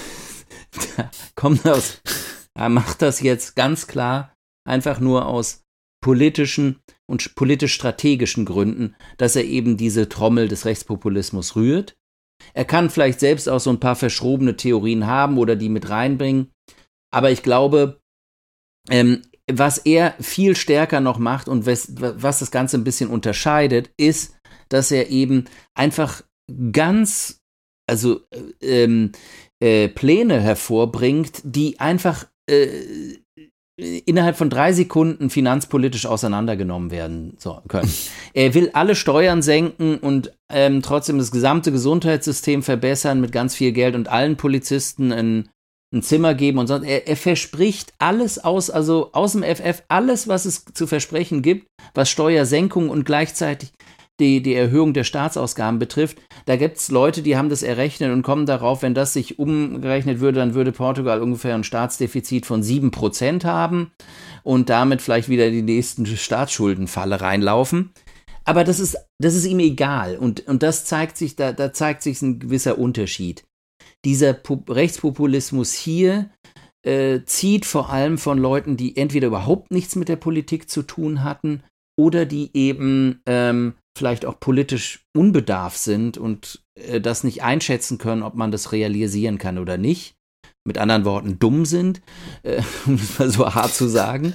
[1.35, 2.01] kommt aus,
[2.55, 4.33] er macht das jetzt ganz klar
[4.65, 5.68] einfach nur aus
[6.01, 11.97] politischen und politisch-strategischen Gründen, dass er eben diese Trommel des Rechtspopulismus rührt.
[12.55, 16.53] Er kann vielleicht selbst auch so ein paar verschrobene Theorien haben oder die mit reinbringen,
[17.11, 18.01] aber ich glaube,
[18.91, 23.91] ähm, was er viel stärker noch macht und was, was das Ganze ein bisschen unterscheidet,
[23.97, 24.37] ist,
[24.69, 26.23] dass er eben einfach
[26.73, 27.41] ganz,
[27.89, 28.21] also
[28.61, 29.13] äh, ähm,
[29.61, 33.17] äh, Pläne hervorbringt, die einfach äh,
[33.79, 37.91] innerhalb von drei Sekunden finanzpolitisch auseinandergenommen werden so, können.
[38.35, 43.73] er will alle Steuern senken und ähm, trotzdem das gesamte Gesundheitssystem verbessern mit ganz viel
[43.73, 45.49] Geld und allen Polizisten ein,
[45.95, 46.87] ein Zimmer geben und sonst.
[46.87, 51.69] Er, er verspricht alles aus, also aus dem FF, alles, was es zu versprechen gibt,
[51.95, 53.71] was Steuersenkung und gleichzeitig
[54.21, 56.19] die, die Erhöhung der Staatsausgaben betrifft.
[56.47, 60.21] Da gibt es Leute, die haben das errechnet und kommen darauf, wenn das sich umgerechnet
[60.21, 63.93] würde, dann würde Portugal ungefähr ein Staatsdefizit von 7% haben
[64.43, 67.93] und damit vielleicht wieder die nächsten Staatsschuldenfalle reinlaufen.
[68.45, 72.03] Aber das ist, das ist ihm egal und, und das zeigt sich, da, da zeigt
[72.03, 73.45] sich ein gewisser Unterschied.
[74.05, 76.31] Dieser Pop Rechtspopulismus hier
[76.83, 81.25] äh, zieht vor allem von Leuten, die entweder überhaupt nichts mit der Politik zu tun
[81.25, 81.63] hatten
[81.99, 88.23] oder die eben ähm, vielleicht auch politisch unbedarf sind und äh, das nicht einschätzen können,
[88.23, 90.15] ob man das realisieren kann oder nicht.
[90.65, 92.01] Mit anderen Worten, dumm sind,
[92.43, 94.35] äh, um es mal so hart zu sagen,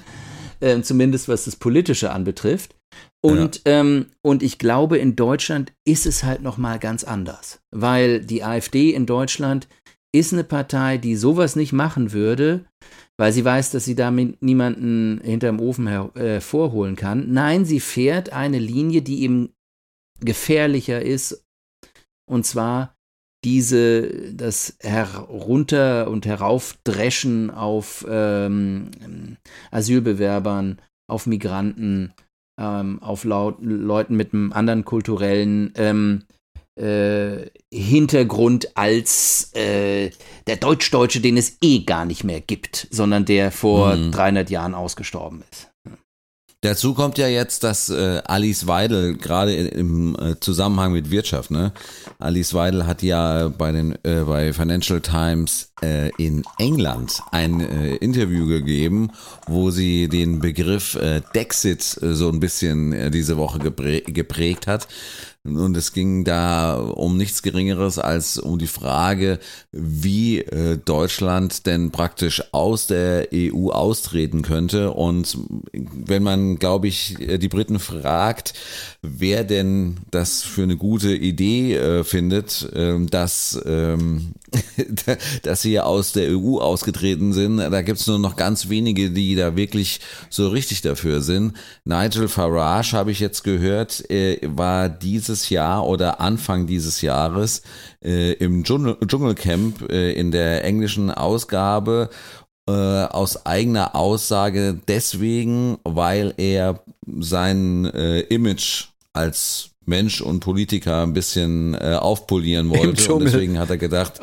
[0.59, 2.75] äh, zumindest was das Politische anbetrifft.
[3.21, 3.79] Und, ja.
[3.79, 8.43] ähm, und ich glaube, in Deutschland ist es halt noch mal ganz anders, weil die
[8.43, 9.67] AfD in Deutschland
[10.13, 12.65] ist eine Partei, die sowas nicht machen würde,
[13.17, 17.31] weil sie weiß, dass sie damit niemanden hinterm Ofen hervorholen äh, kann.
[17.31, 19.53] Nein, sie fährt eine Linie, die eben
[20.19, 21.45] gefährlicher ist.
[22.25, 22.95] Und zwar
[23.43, 28.89] diese, das Herunter- und Heraufdreschen auf ähm,
[29.69, 32.13] Asylbewerbern, auf Migranten,
[32.59, 36.23] ähm, auf Leuten mit einem anderen kulturellen ähm,
[36.75, 40.11] äh, Hintergrund als äh,
[40.47, 44.11] der Deutsch-Deutsche, den es eh gar nicht mehr gibt, sondern der vor mhm.
[44.11, 45.69] 300 Jahren ausgestorben ist.
[46.63, 51.73] Dazu kommt ja jetzt, dass äh, Alice Weidel gerade im äh, Zusammenhang mit Wirtschaft, ne?
[52.19, 57.95] Alice Weidel hat ja bei den äh, bei Financial Times äh, in England ein äh,
[57.95, 59.11] Interview gegeben,
[59.45, 64.65] wo sie den Begriff äh, Dexit äh, so ein bisschen äh, diese Woche geprä geprägt
[64.65, 64.87] hat.
[65.45, 69.39] Und es ging da um nichts Geringeres als um die Frage,
[69.73, 74.91] wie äh, Deutschland denn praktisch aus der EU austreten könnte.
[74.91, 75.37] Und
[75.73, 78.53] wenn man, glaube ich, die Briten fragt,
[79.01, 84.35] wer denn das für eine gute Idee äh, findet, äh, dass, ähm,
[85.43, 89.35] dass sie aus der EU ausgetreten sind, da gibt es nur noch ganz wenige, die
[89.35, 91.51] da wirklich so richtig dafür sind.
[91.83, 97.63] Nigel Farage, habe ich jetzt gehört, äh, war dieses dieses Jahr oder Anfang dieses Jahres
[98.03, 102.09] äh, im Dschungel Dschungelcamp äh, in der englischen Ausgabe
[102.67, 106.83] äh, aus eigener Aussage deswegen, weil er
[107.19, 113.13] sein äh, Image als Mensch und Politiker ein bisschen äh, aufpolieren wollte.
[113.13, 114.19] Und deswegen hat er gedacht,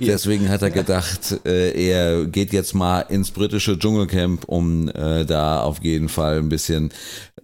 [0.00, 5.60] deswegen hat er gedacht, äh, er geht jetzt mal ins britische Dschungelcamp, um äh, da
[5.60, 6.90] auf jeden Fall ein bisschen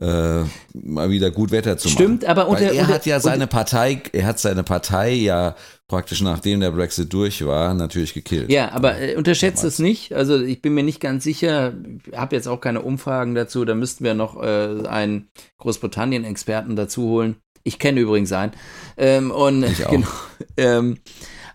[0.03, 1.95] äh, mal wieder gut Wetter zu machen.
[1.95, 5.55] Stimmt, aber unter, Weil er unter, hat ja seine Partei, er hat seine Partei ja
[5.87, 8.51] praktisch nachdem der Brexit durch war, natürlich gekillt.
[8.51, 10.13] Ja, aber äh, unterschätzt es nicht.
[10.15, 11.75] Also ich bin mir nicht ganz sicher,
[12.15, 17.37] habe jetzt auch keine Umfragen dazu, da müssten wir noch äh, einen Großbritannien-Experten dazu holen.
[17.63, 18.53] Ich kenne übrigens einen.
[18.97, 19.91] Ähm, und Ich auch.
[19.91, 20.09] genau.
[20.57, 20.99] Ähm,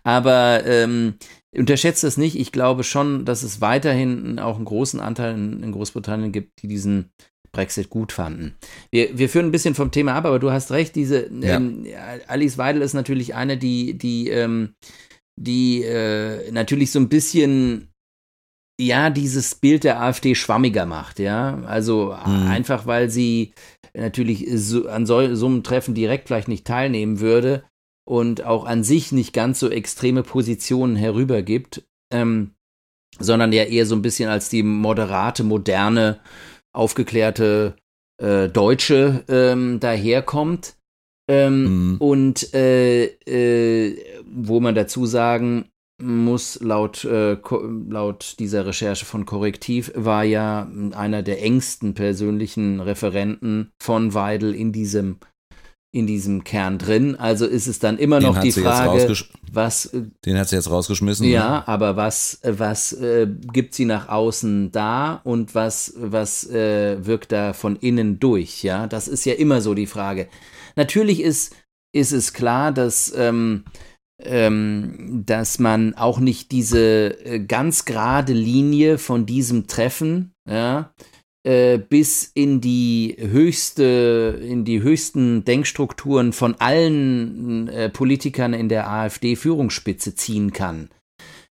[0.04, 1.16] aber ähm,
[1.54, 2.40] unterschätzt es nicht.
[2.40, 6.68] Ich glaube schon, dass es weiterhin auch einen großen Anteil in, in Großbritannien gibt, die
[6.68, 7.12] diesen
[7.58, 8.56] Brexit gut fanden.
[8.91, 11.58] Wir, wir führen ein bisschen vom Thema ab, aber du hast recht, diese Ja.
[11.58, 11.88] ähm,
[12.28, 14.76] Alice Weidel ist natürlich eine, die, die, ähm,
[15.36, 17.89] die äh, natürlich so ein bisschen
[18.80, 21.63] ja, dieses Bild der AfD schwammiger macht, ja.
[21.65, 22.48] Also Mhm.
[22.48, 23.54] einfach, weil sie
[23.96, 27.63] natürlich so, an so, so einem Treffen direkt vielleicht nicht teilnehmen würde
[28.08, 32.52] und auch an sich nicht ganz so extreme Positionen herübergibt, ähm,
[33.20, 36.20] sondern ja eher so ein bisschen als die moderate, moderne,
[36.73, 37.75] aufgeklärte
[38.21, 40.75] äh, Deutsche ähm, daherkommt.
[41.30, 41.97] Ähm, Mhm.
[41.99, 45.65] Und äh, äh, wo man dazu sagen
[46.01, 47.38] muss, laut, äh,
[47.89, 54.71] laut dieser Recherche von Korrektiv war ja einer der engsten persönlichen Referenten von Weidel in
[54.71, 55.17] diesem,
[55.91, 57.15] in diesem Kern drin.
[57.15, 59.15] Also ist es dann immer Den noch die Frage,
[59.52, 61.26] was äh, Den hat sie jetzt rausgeschmissen.
[61.26, 61.34] ne?
[61.34, 67.32] ja, aber was, was äh, gibt sie nach außen da und was, was äh, wirkt
[67.32, 68.63] da von innen durch?
[68.63, 70.28] Ja, das ist ja immer so die Frage.
[70.76, 71.56] Natürlich ist,
[71.93, 73.63] ist es klar, dass, ähm,
[74.19, 80.91] ähm, dass man auch nicht diese äh, ganz gerade Linie von diesem Treffen, ja,
[81.43, 88.89] äh, bis in die höchste, in die höchsten Denkstrukturen von allen äh, Politikern in der
[88.89, 90.89] AfD-Führungsspitze ziehen kann.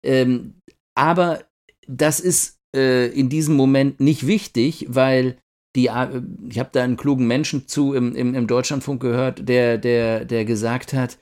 [0.06, 0.56] Ähm,
[0.96, 1.44] aber
[1.88, 5.38] das ist äh, in diesem Moment nicht wichtig, weil
[5.76, 9.78] die, A- ich habe da einen klugen Menschen zu im, im, im Deutschlandfunk gehört, der,
[9.78, 11.20] der, der gesagt hat,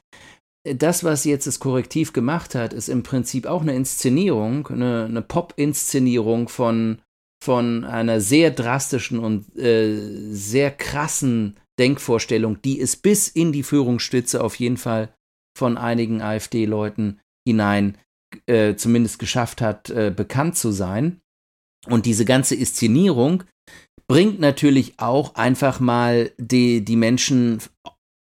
[0.68, 5.22] das, was jetzt das Korrektiv gemacht hat, ist im Prinzip auch eine Inszenierung, eine, eine
[5.22, 7.02] Pop-Inszenierung von,
[7.46, 14.44] von einer sehr drastischen und äh, sehr krassen Denkvorstellung, die es bis in die Führungsstütze
[14.44, 15.14] auf jeden Fall
[15.56, 18.00] von einigen AfD-Leuten hinein
[18.48, 21.22] äh, zumindest geschafft hat, äh, bekannt zu sein.
[21.88, 23.44] Und diese ganze Inszenierung
[24.08, 27.60] bringt natürlich auch einfach mal die, die Menschen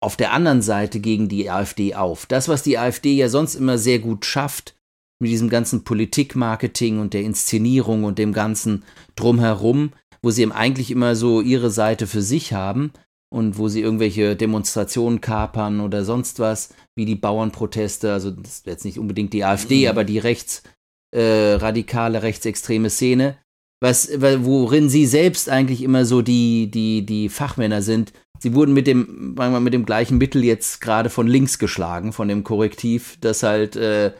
[0.01, 2.25] auf der anderen Seite gegen die AfD auf.
[2.25, 4.75] Das, was die AfD ja sonst immer sehr gut schafft,
[5.23, 8.83] mit diesem ganzen Politikmarketing und der Inszenierung und dem ganzen
[9.15, 12.91] Drumherum, wo sie eben eigentlich immer so ihre Seite für sich haben
[13.31, 18.67] und wo sie irgendwelche Demonstrationen kapern oder sonst was, wie die Bauernproteste, also das ist
[18.67, 20.61] jetzt nicht unbedingt die AfD, aber die rechts,
[21.11, 23.37] äh, radikale, rechtsextreme Szene,
[23.83, 28.13] was, worin sie selbst eigentlich immer so die, die, die Fachmänner sind.
[28.39, 32.13] Sie wurden mit dem, sagen wir mit dem gleichen Mittel jetzt gerade von links geschlagen,
[32.13, 34.13] von dem Korrektiv, das halt äh,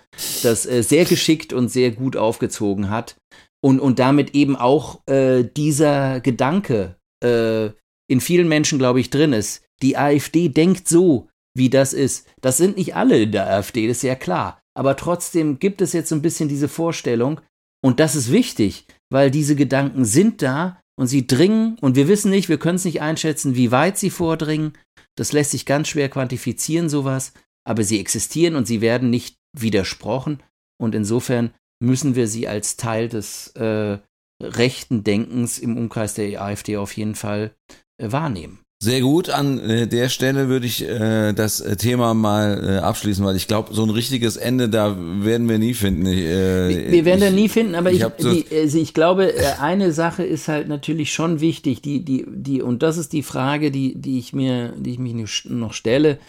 [0.44, 3.16] das äh, sehr geschickt und sehr gut aufgezogen hat.
[3.62, 7.68] Und, und damit eben auch äh, dieser Gedanke äh,
[8.10, 9.64] in vielen Menschen, glaube ich, drin ist.
[9.82, 12.28] Die AfD denkt so, wie das ist.
[12.42, 14.60] Das sind nicht alle in der AfD, das ist ja klar.
[14.78, 17.40] Aber trotzdem gibt es jetzt so ein bisschen diese Vorstellung,
[17.84, 22.32] und das ist wichtig, weil diese Gedanken sind da und sie dringen und wir wissen
[22.32, 24.74] nicht, wir können es nicht einschätzen, wie weit sie vordringen.
[25.16, 27.32] Das lässt sich ganz schwer quantifizieren, sowas,
[27.64, 30.42] aber sie existieren und sie werden nicht widersprochen
[30.82, 34.00] und insofern müssen wir sie als Teil des äh,
[34.42, 37.54] rechten Denkens im Umkreis der AfD auf jeden Fall
[38.02, 38.63] äh, wahrnehmen.
[38.84, 39.30] Sehr gut.
[39.30, 43.48] An äh, der Stelle würde ich äh, das äh, Thema mal äh, abschließen, weil ich
[43.48, 46.06] glaube, so ein richtiges Ende da werden wir nie finden.
[46.06, 48.94] Ich, äh, wir werden ich, da nie finden, aber ich, ich, so die, also ich
[48.94, 53.14] glaube, äh, eine Sache ist halt natürlich schon wichtig, die, die, die, und das ist
[53.14, 56.20] die Frage, die, die ich mir, die ich mich noch stelle.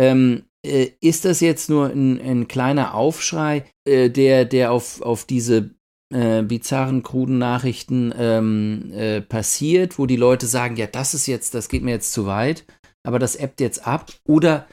[0.00, 5.70] Ähm, äh, ist das jetzt nur ein, ein kleiner Aufschrei, der, der auf, auf diese
[6.12, 11.54] äh, bizarren, kruden Nachrichten ähm, äh, passiert, wo die Leute sagen, ja, das ist jetzt,
[11.54, 12.64] das geht mir jetzt zu weit,
[13.06, 14.12] aber das ebbt jetzt ab?
[14.26, 14.66] Oder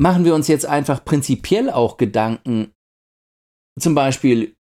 [0.00, 2.72] machen wir uns jetzt einfach prinzipiell auch Gedanken,
[3.78, 4.54] zum Beispiel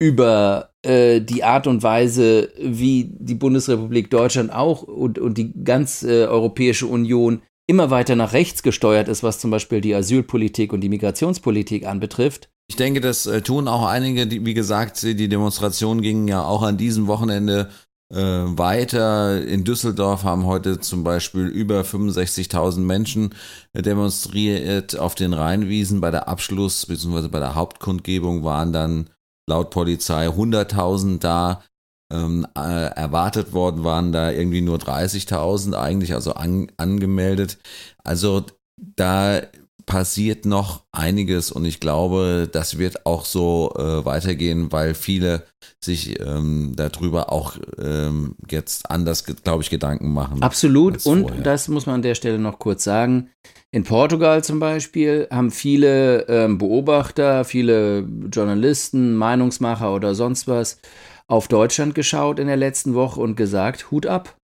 [0.00, 6.02] über äh, die Art und Weise, wie die Bundesrepublik Deutschland auch und, und die ganz
[6.02, 10.80] äh, Europäische Union immer weiter nach rechts gesteuert ist, was zum Beispiel die Asylpolitik und
[10.80, 12.48] die Migrationspolitik anbetrifft.
[12.68, 16.62] Ich denke, das äh, tun auch einige, die, wie gesagt, die Demonstrationen gingen ja auch
[16.62, 17.70] an diesem Wochenende
[18.10, 19.42] äh, weiter.
[19.42, 23.34] In Düsseldorf haben heute zum Beispiel über 65.000 Menschen
[23.72, 26.00] äh, demonstriert auf den Rheinwiesen.
[26.00, 27.28] Bei der Abschluss bzw.
[27.28, 29.10] bei der Hauptkundgebung waren dann
[29.48, 31.62] laut Polizei 100.000 da
[32.10, 37.58] ähm, äh, erwartet worden waren da irgendwie nur 30.000 eigentlich, also an, angemeldet.
[38.02, 38.44] Also
[38.76, 39.42] da
[39.88, 45.44] passiert noch einiges und ich glaube, das wird auch so äh, weitergehen, weil viele
[45.82, 50.42] sich ähm, darüber auch ähm, jetzt anders, glaube ich, Gedanken machen.
[50.42, 51.42] Absolut und vorher.
[51.42, 53.30] das muss man an der Stelle noch kurz sagen.
[53.72, 60.80] In Portugal zum Beispiel haben viele ähm, Beobachter, viele Journalisten, Meinungsmacher oder sonst was
[61.28, 64.36] auf Deutschland geschaut in der letzten Woche und gesagt, Hut ab,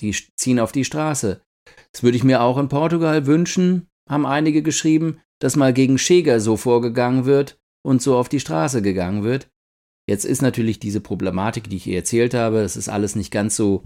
[0.00, 1.40] die ziehen auf die Straße.
[1.92, 6.40] Das würde ich mir auch in Portugal wünschen, haben einige geschrieben, dass mal gegen Schäger
[6.40, 9.48] so vorgegangen wird und so auf die Straße gegangen wird.
[10.08, 13.54] Jetzt ist natürlich diese Problematik, die ich ihr erzählt habe, es ist alles nicht ganz
[13.54, 13.84] so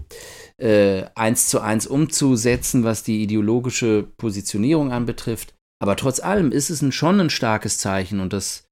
[0.57, 5.53] äh, eins zu eins umzusetzen, was die ideologische Positionierung anbetrifft.
[5.79, 8.67] Aber trotz allem ist es ein, schon ein starkes Zeichen und das,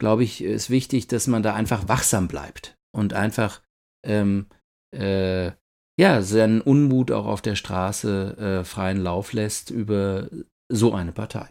[0.00, 3.62] glaube ich, ist wichtig, dass man da einfach wachsam bleibt und einfach
[4.04, 4.46] ähm,
[4.92, 5.52] äh,
[5.98, 10.28] ja, seinen Unmut auch auf der Straße äh, freien Lauf lässt über
[10.68, 11.48] so eine Partei.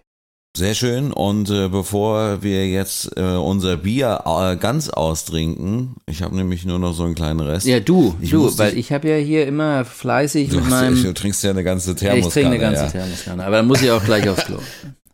[0.56, 1.12] Sehr schön.
[1.12, 6.80] Und äh, bevor wir jetzt äh, unser Bier äh, ganz austrinken, ich habe nämlich nur
[6.80, 7.68] noch so einen kleinen Rest.
[7.68, 11.04] Ja, du, ich du, weil ich habe ja hier immer fleißig du, mit meinem.
[11.04, 12.28] Du trinkst ja eine ganze Thermoskanne.
[12.28, 12.90] Ich trinke eine ganze ja.
[12.90, 14.58] Thermoskanne, aber dann muss ich auch gleich aufs Klo.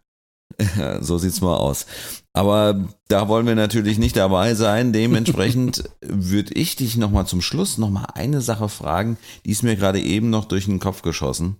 [1.01, 1.85] So sieht's mal aus.
[2.33, 4.93] Aber da wollen wir natürlich nicht dabei sein.
[4.93, 9.99] Dementsprechend würde ich dich nochmal zum Schluss nochmal eine Sache fragen, die ist mir gerade
[9.99, 11.57] eben noch durch den Kopf geschossen.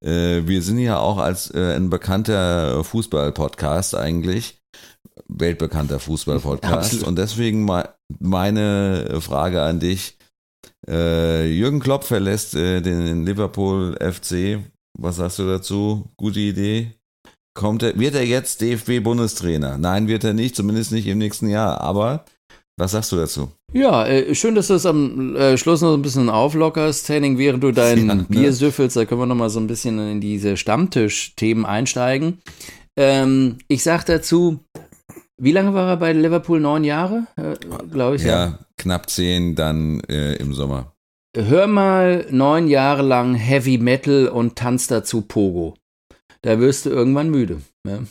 [0.00, 4.62] Äh, wir sind ja auch als äh, ein bekannter Fußball-Podcast eigentlich.
[5.28, 7.02] Weltbekannter Fußball-Podcast.
[7.02, 7.68] Und deswegen
[8.20, 10.18] meine Frage an dich.
[10.86, 14.60] Äh, Jürgen Klopp verlässt den Liverpool FC.
[14.98, 16.10] Was sagst du dazu?
[16.16, 16.95] Gute Idee?
[17.56, 19.78] Kommt er, wird er jetzt DFB-Bundestrainer?
[19.78, 21.80] Nein, wird er nicht, zumindest nicht im nächsten Jahr.
[21.80, 22.26] Aber
[22.76, 23.48] was sagst du dazu?
[23.72, 27.64] Ja, äh, schön, dass du es am äh, Schluss noch ein bisschen auflockerst, Henning, während
[27.64, 28.26] du dein ja, ne?
[28.28, 28.98] Bier süffelst.
[28.98, 32.42] Da können wir noch mal so ein bisschen in diese Stammtisch-Themen einsteigen.
[32.94, 34.60] Ähm, ich sag dazu,
[35.38, 36.60] wie lange war er bei Liverpool?
[36.60, 37.56] Neun Jahre, äh,
[37.90, 38.22] glaube ich.
[38.22, 40.92] Ja, ja, knapp zehn dann äh, im Sommer.
[41.34, 45.74] Hör mal neun Jahre lang Heavy Metal und tanz dazu Pogo
[46.46, 47.60] da wirst du irgendwann müde.
[47.86, 48.04] Ja?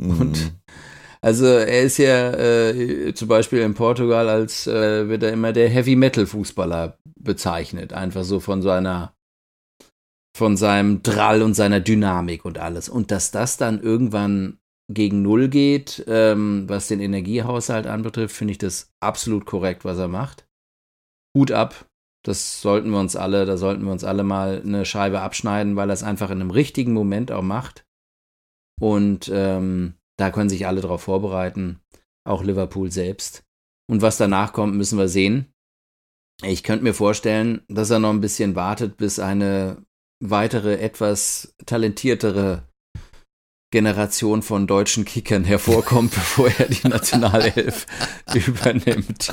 [0.00, 0.20] Mhm.
[0.20, 0.52] Und
[1.20, 5.68] also er ist ja äh, zum Beispiel in Portugal als äh, wird er immer der
[5.68, 9.14] Heavy Metal Fußballer bezeichnet, einfach so von seiner
[10.36, 12.88] von seinem Drall und seiner Dynamik und alles.
[12.88, 14.58] Und dass das dann irgendwann
[14.92, 20.08] gegen Null geht, ähm, was den Energiehaushalt anbetrifft, finde ich das absolut korrekt, was er
[20.08, 20.48] macht.
[21.36, 21.87] Hut ab.
[22.24, 25.90] Das sollten wir uns alle, da sollten wir uns alle mal eine Scheibe abschneiden, weil
[25.90, 27.84] er es einfach in einem richtigen Moment auch macht.
[28.80, 31.80] Und ähm, da können sich alle darauf vorbereiten,
[32.24, 33.44] auch Liverpool selbst.
[33.90, 35.52] Und was danach kommt, müssen wir sehen.
[36.42, 39.84] Ich könnte mir vorstellen, dass er noch ein bisschen wartet, bis eine
[40.20, 42.68] weitere, etwas talentiertere
[43.70, 47.86] Generation von deutschen Kickern hervorkommt, bevor er die Nationalelf
[48.34, 49.30] übernimmt.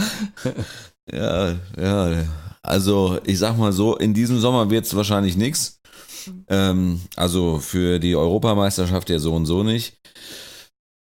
[1.12, 2.26] Ja, ja,
[2.68, 5.80] also ich sag mal so, in diesem Sommer wird es wahrscheinlich nichts.
[6.50, 9.98] Ähm, also für die Europameisterschaft ja so und so nicht.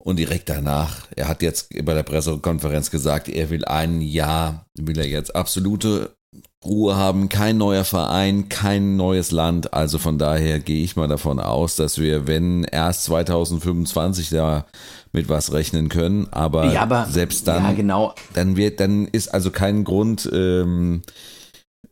[0.04, 4.98] Und direkt danach, er hat jetzt bei der Pressekonferenz gesagt, er will ein Jahr, will
[4.98, 6.16] er jetzt absolute
[6.64, 9.74] Ruhe haben, kein neuer Verein, kein neues Land.
[9.74, 14.66] Also von daher gehe ich mal davon aus, dass wir, wenn erst 2025 da
[15.12, 18.14] mit was rechnen können, aber, Ja, aber- selbst dann, ja, genau.
[18.34, 21.02] dann wird, dann ist also kein Grund, ähm,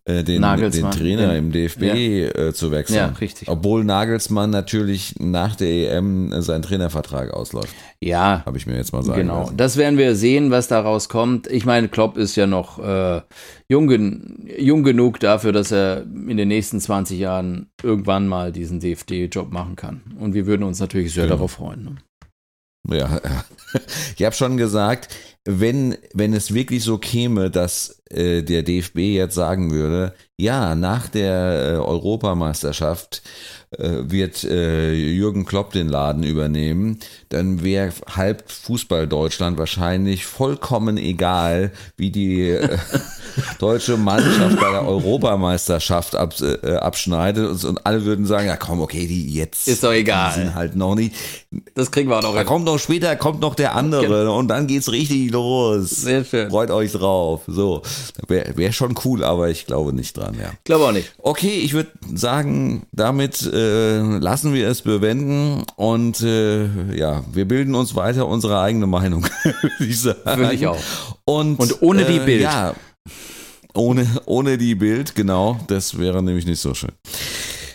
[0.08, 2.98] äh, den, den Trainer im DFB äh, zu wechseln.
[2.98, 3.48] Ja, richtig.
[3.50, 9.02] Obwohl Nagelsmann natürlich nach der EM sein Trainervertrag ausläuft, Ja, habe ich mir jetzt mal
[9.02, 9.42] sagen genau.
[9.42, 9.58] lassen.
[9.58, 11.48] Das werden wir sehen, was daraus kommt.
[11.48, 13.22] Ich meine, Klopp ist ja noch äh,
[13.68, 18.80] jung, gen jung genug dafür, dass er in den nächsten 20 Jahren irgendwann mal diesen
[18.80, 20.02] DFD-Job machen kann.
[20.20, 21.36] Und wir würden uns natürlich sehr Genau.
[21.38, 21.84] darauf freuen.
[21.84, 21.96] Ne?
[22.90, 23.20] Ja,
[24.18, 25.14] ich habe schon gesagt,
[25.46, 31.08] wenn, wenn es wirklich so käme, dass äh, der DFB jetzt sagen würde, ja, nach
[31.08, 33.22] der äh, Europameisterschaft
[33.78, 37.00] wird äh, Jürgen Klopp den Laden übernehmen,
[37.30, 42.78] dann wäre halb Fußball Deutschland wahrscheinlich vollkommen egal, wie die äh,
[43.60, 48.80] deutsche Mannschaft bei der Europameisterschaft ab, äh, abschneidet und, und alle würden sagen, ja komm,
[48.82, 50.34] okay, die jetzt Ist doch egal.
[50.34, 51.14] sind halt noch nicht.
[51.74, 52.48] Das kriegen wir auch noch Da hin.
[52.48, 55.90] kommt noch später, kommt noch der andere und dann geht's richtig los.
[55.90, 56.50] Sehr schön.
[56.50, 57.42] Freut euch drauf.
[57.48, 57.82] So,
[58.28, 60.50] wäre wär schon cool, aber ich glaube nicht dran, ja.
[60.52, 61.14] Ich glaube auch nicht.
[61.18, 63.65] Okay, ich würde sagen, damit äh,
[64.20, 69.26] lassen wir es bewenden und äh, ja, wir bilden uns weiter unsere eigene Meinung,
[69.80, 70.78] würde ich auch.
[71.26, 72.42] Und, Und ohne die äh, Bild.
[72.42, 72.76] Ja,
[73.74, 75.60] ohne, ohne die Bild, genau.
[75.68, 76.92] Das wäre nämlich nicht so schön.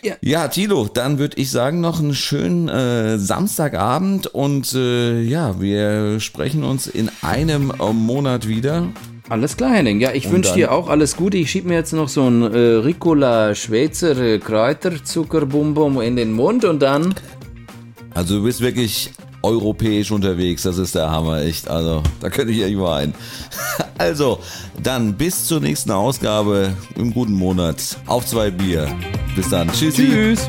[0.03, 0.15] Ja.
[0.23, 6.21] Ja, Tilo, dann würde ich sagen, noch einen schönen äh, Samstagabend und äh, ja, wir
[6.21, 8.89] sprechen uns in einem äh, Monat wieder.
[9.31, 10.01] Alles klar, Henning.
[10.01, 11.37] Ja, ich wünsche dir auch alles Gute.
[11.37, 16.65] Ich schieb mir jetzt noch so ein äh, Ricola Schweizer äh, Kräuterzuckerbumbum in den Mund
[16.65, 17.15] und dann
[18.13, 19.13] Also du bist wirklich
[19.43, 21.69] europäisch unterwegs, das ist der Hammer, echt.
[21.69, 23.15] Also da könnte ich irgendwo ein.
[23.99, 24.39] Also,
[24.83, 27.99] dann bis zur nächsten Ausgabe im guten Monat.
[28.07, 28.89] Auf zwei Bier.
[29.37, 29.71] Bis dann.
[29.71, 30.09] Tschüssi.
[30.09, 30.49] tschüss.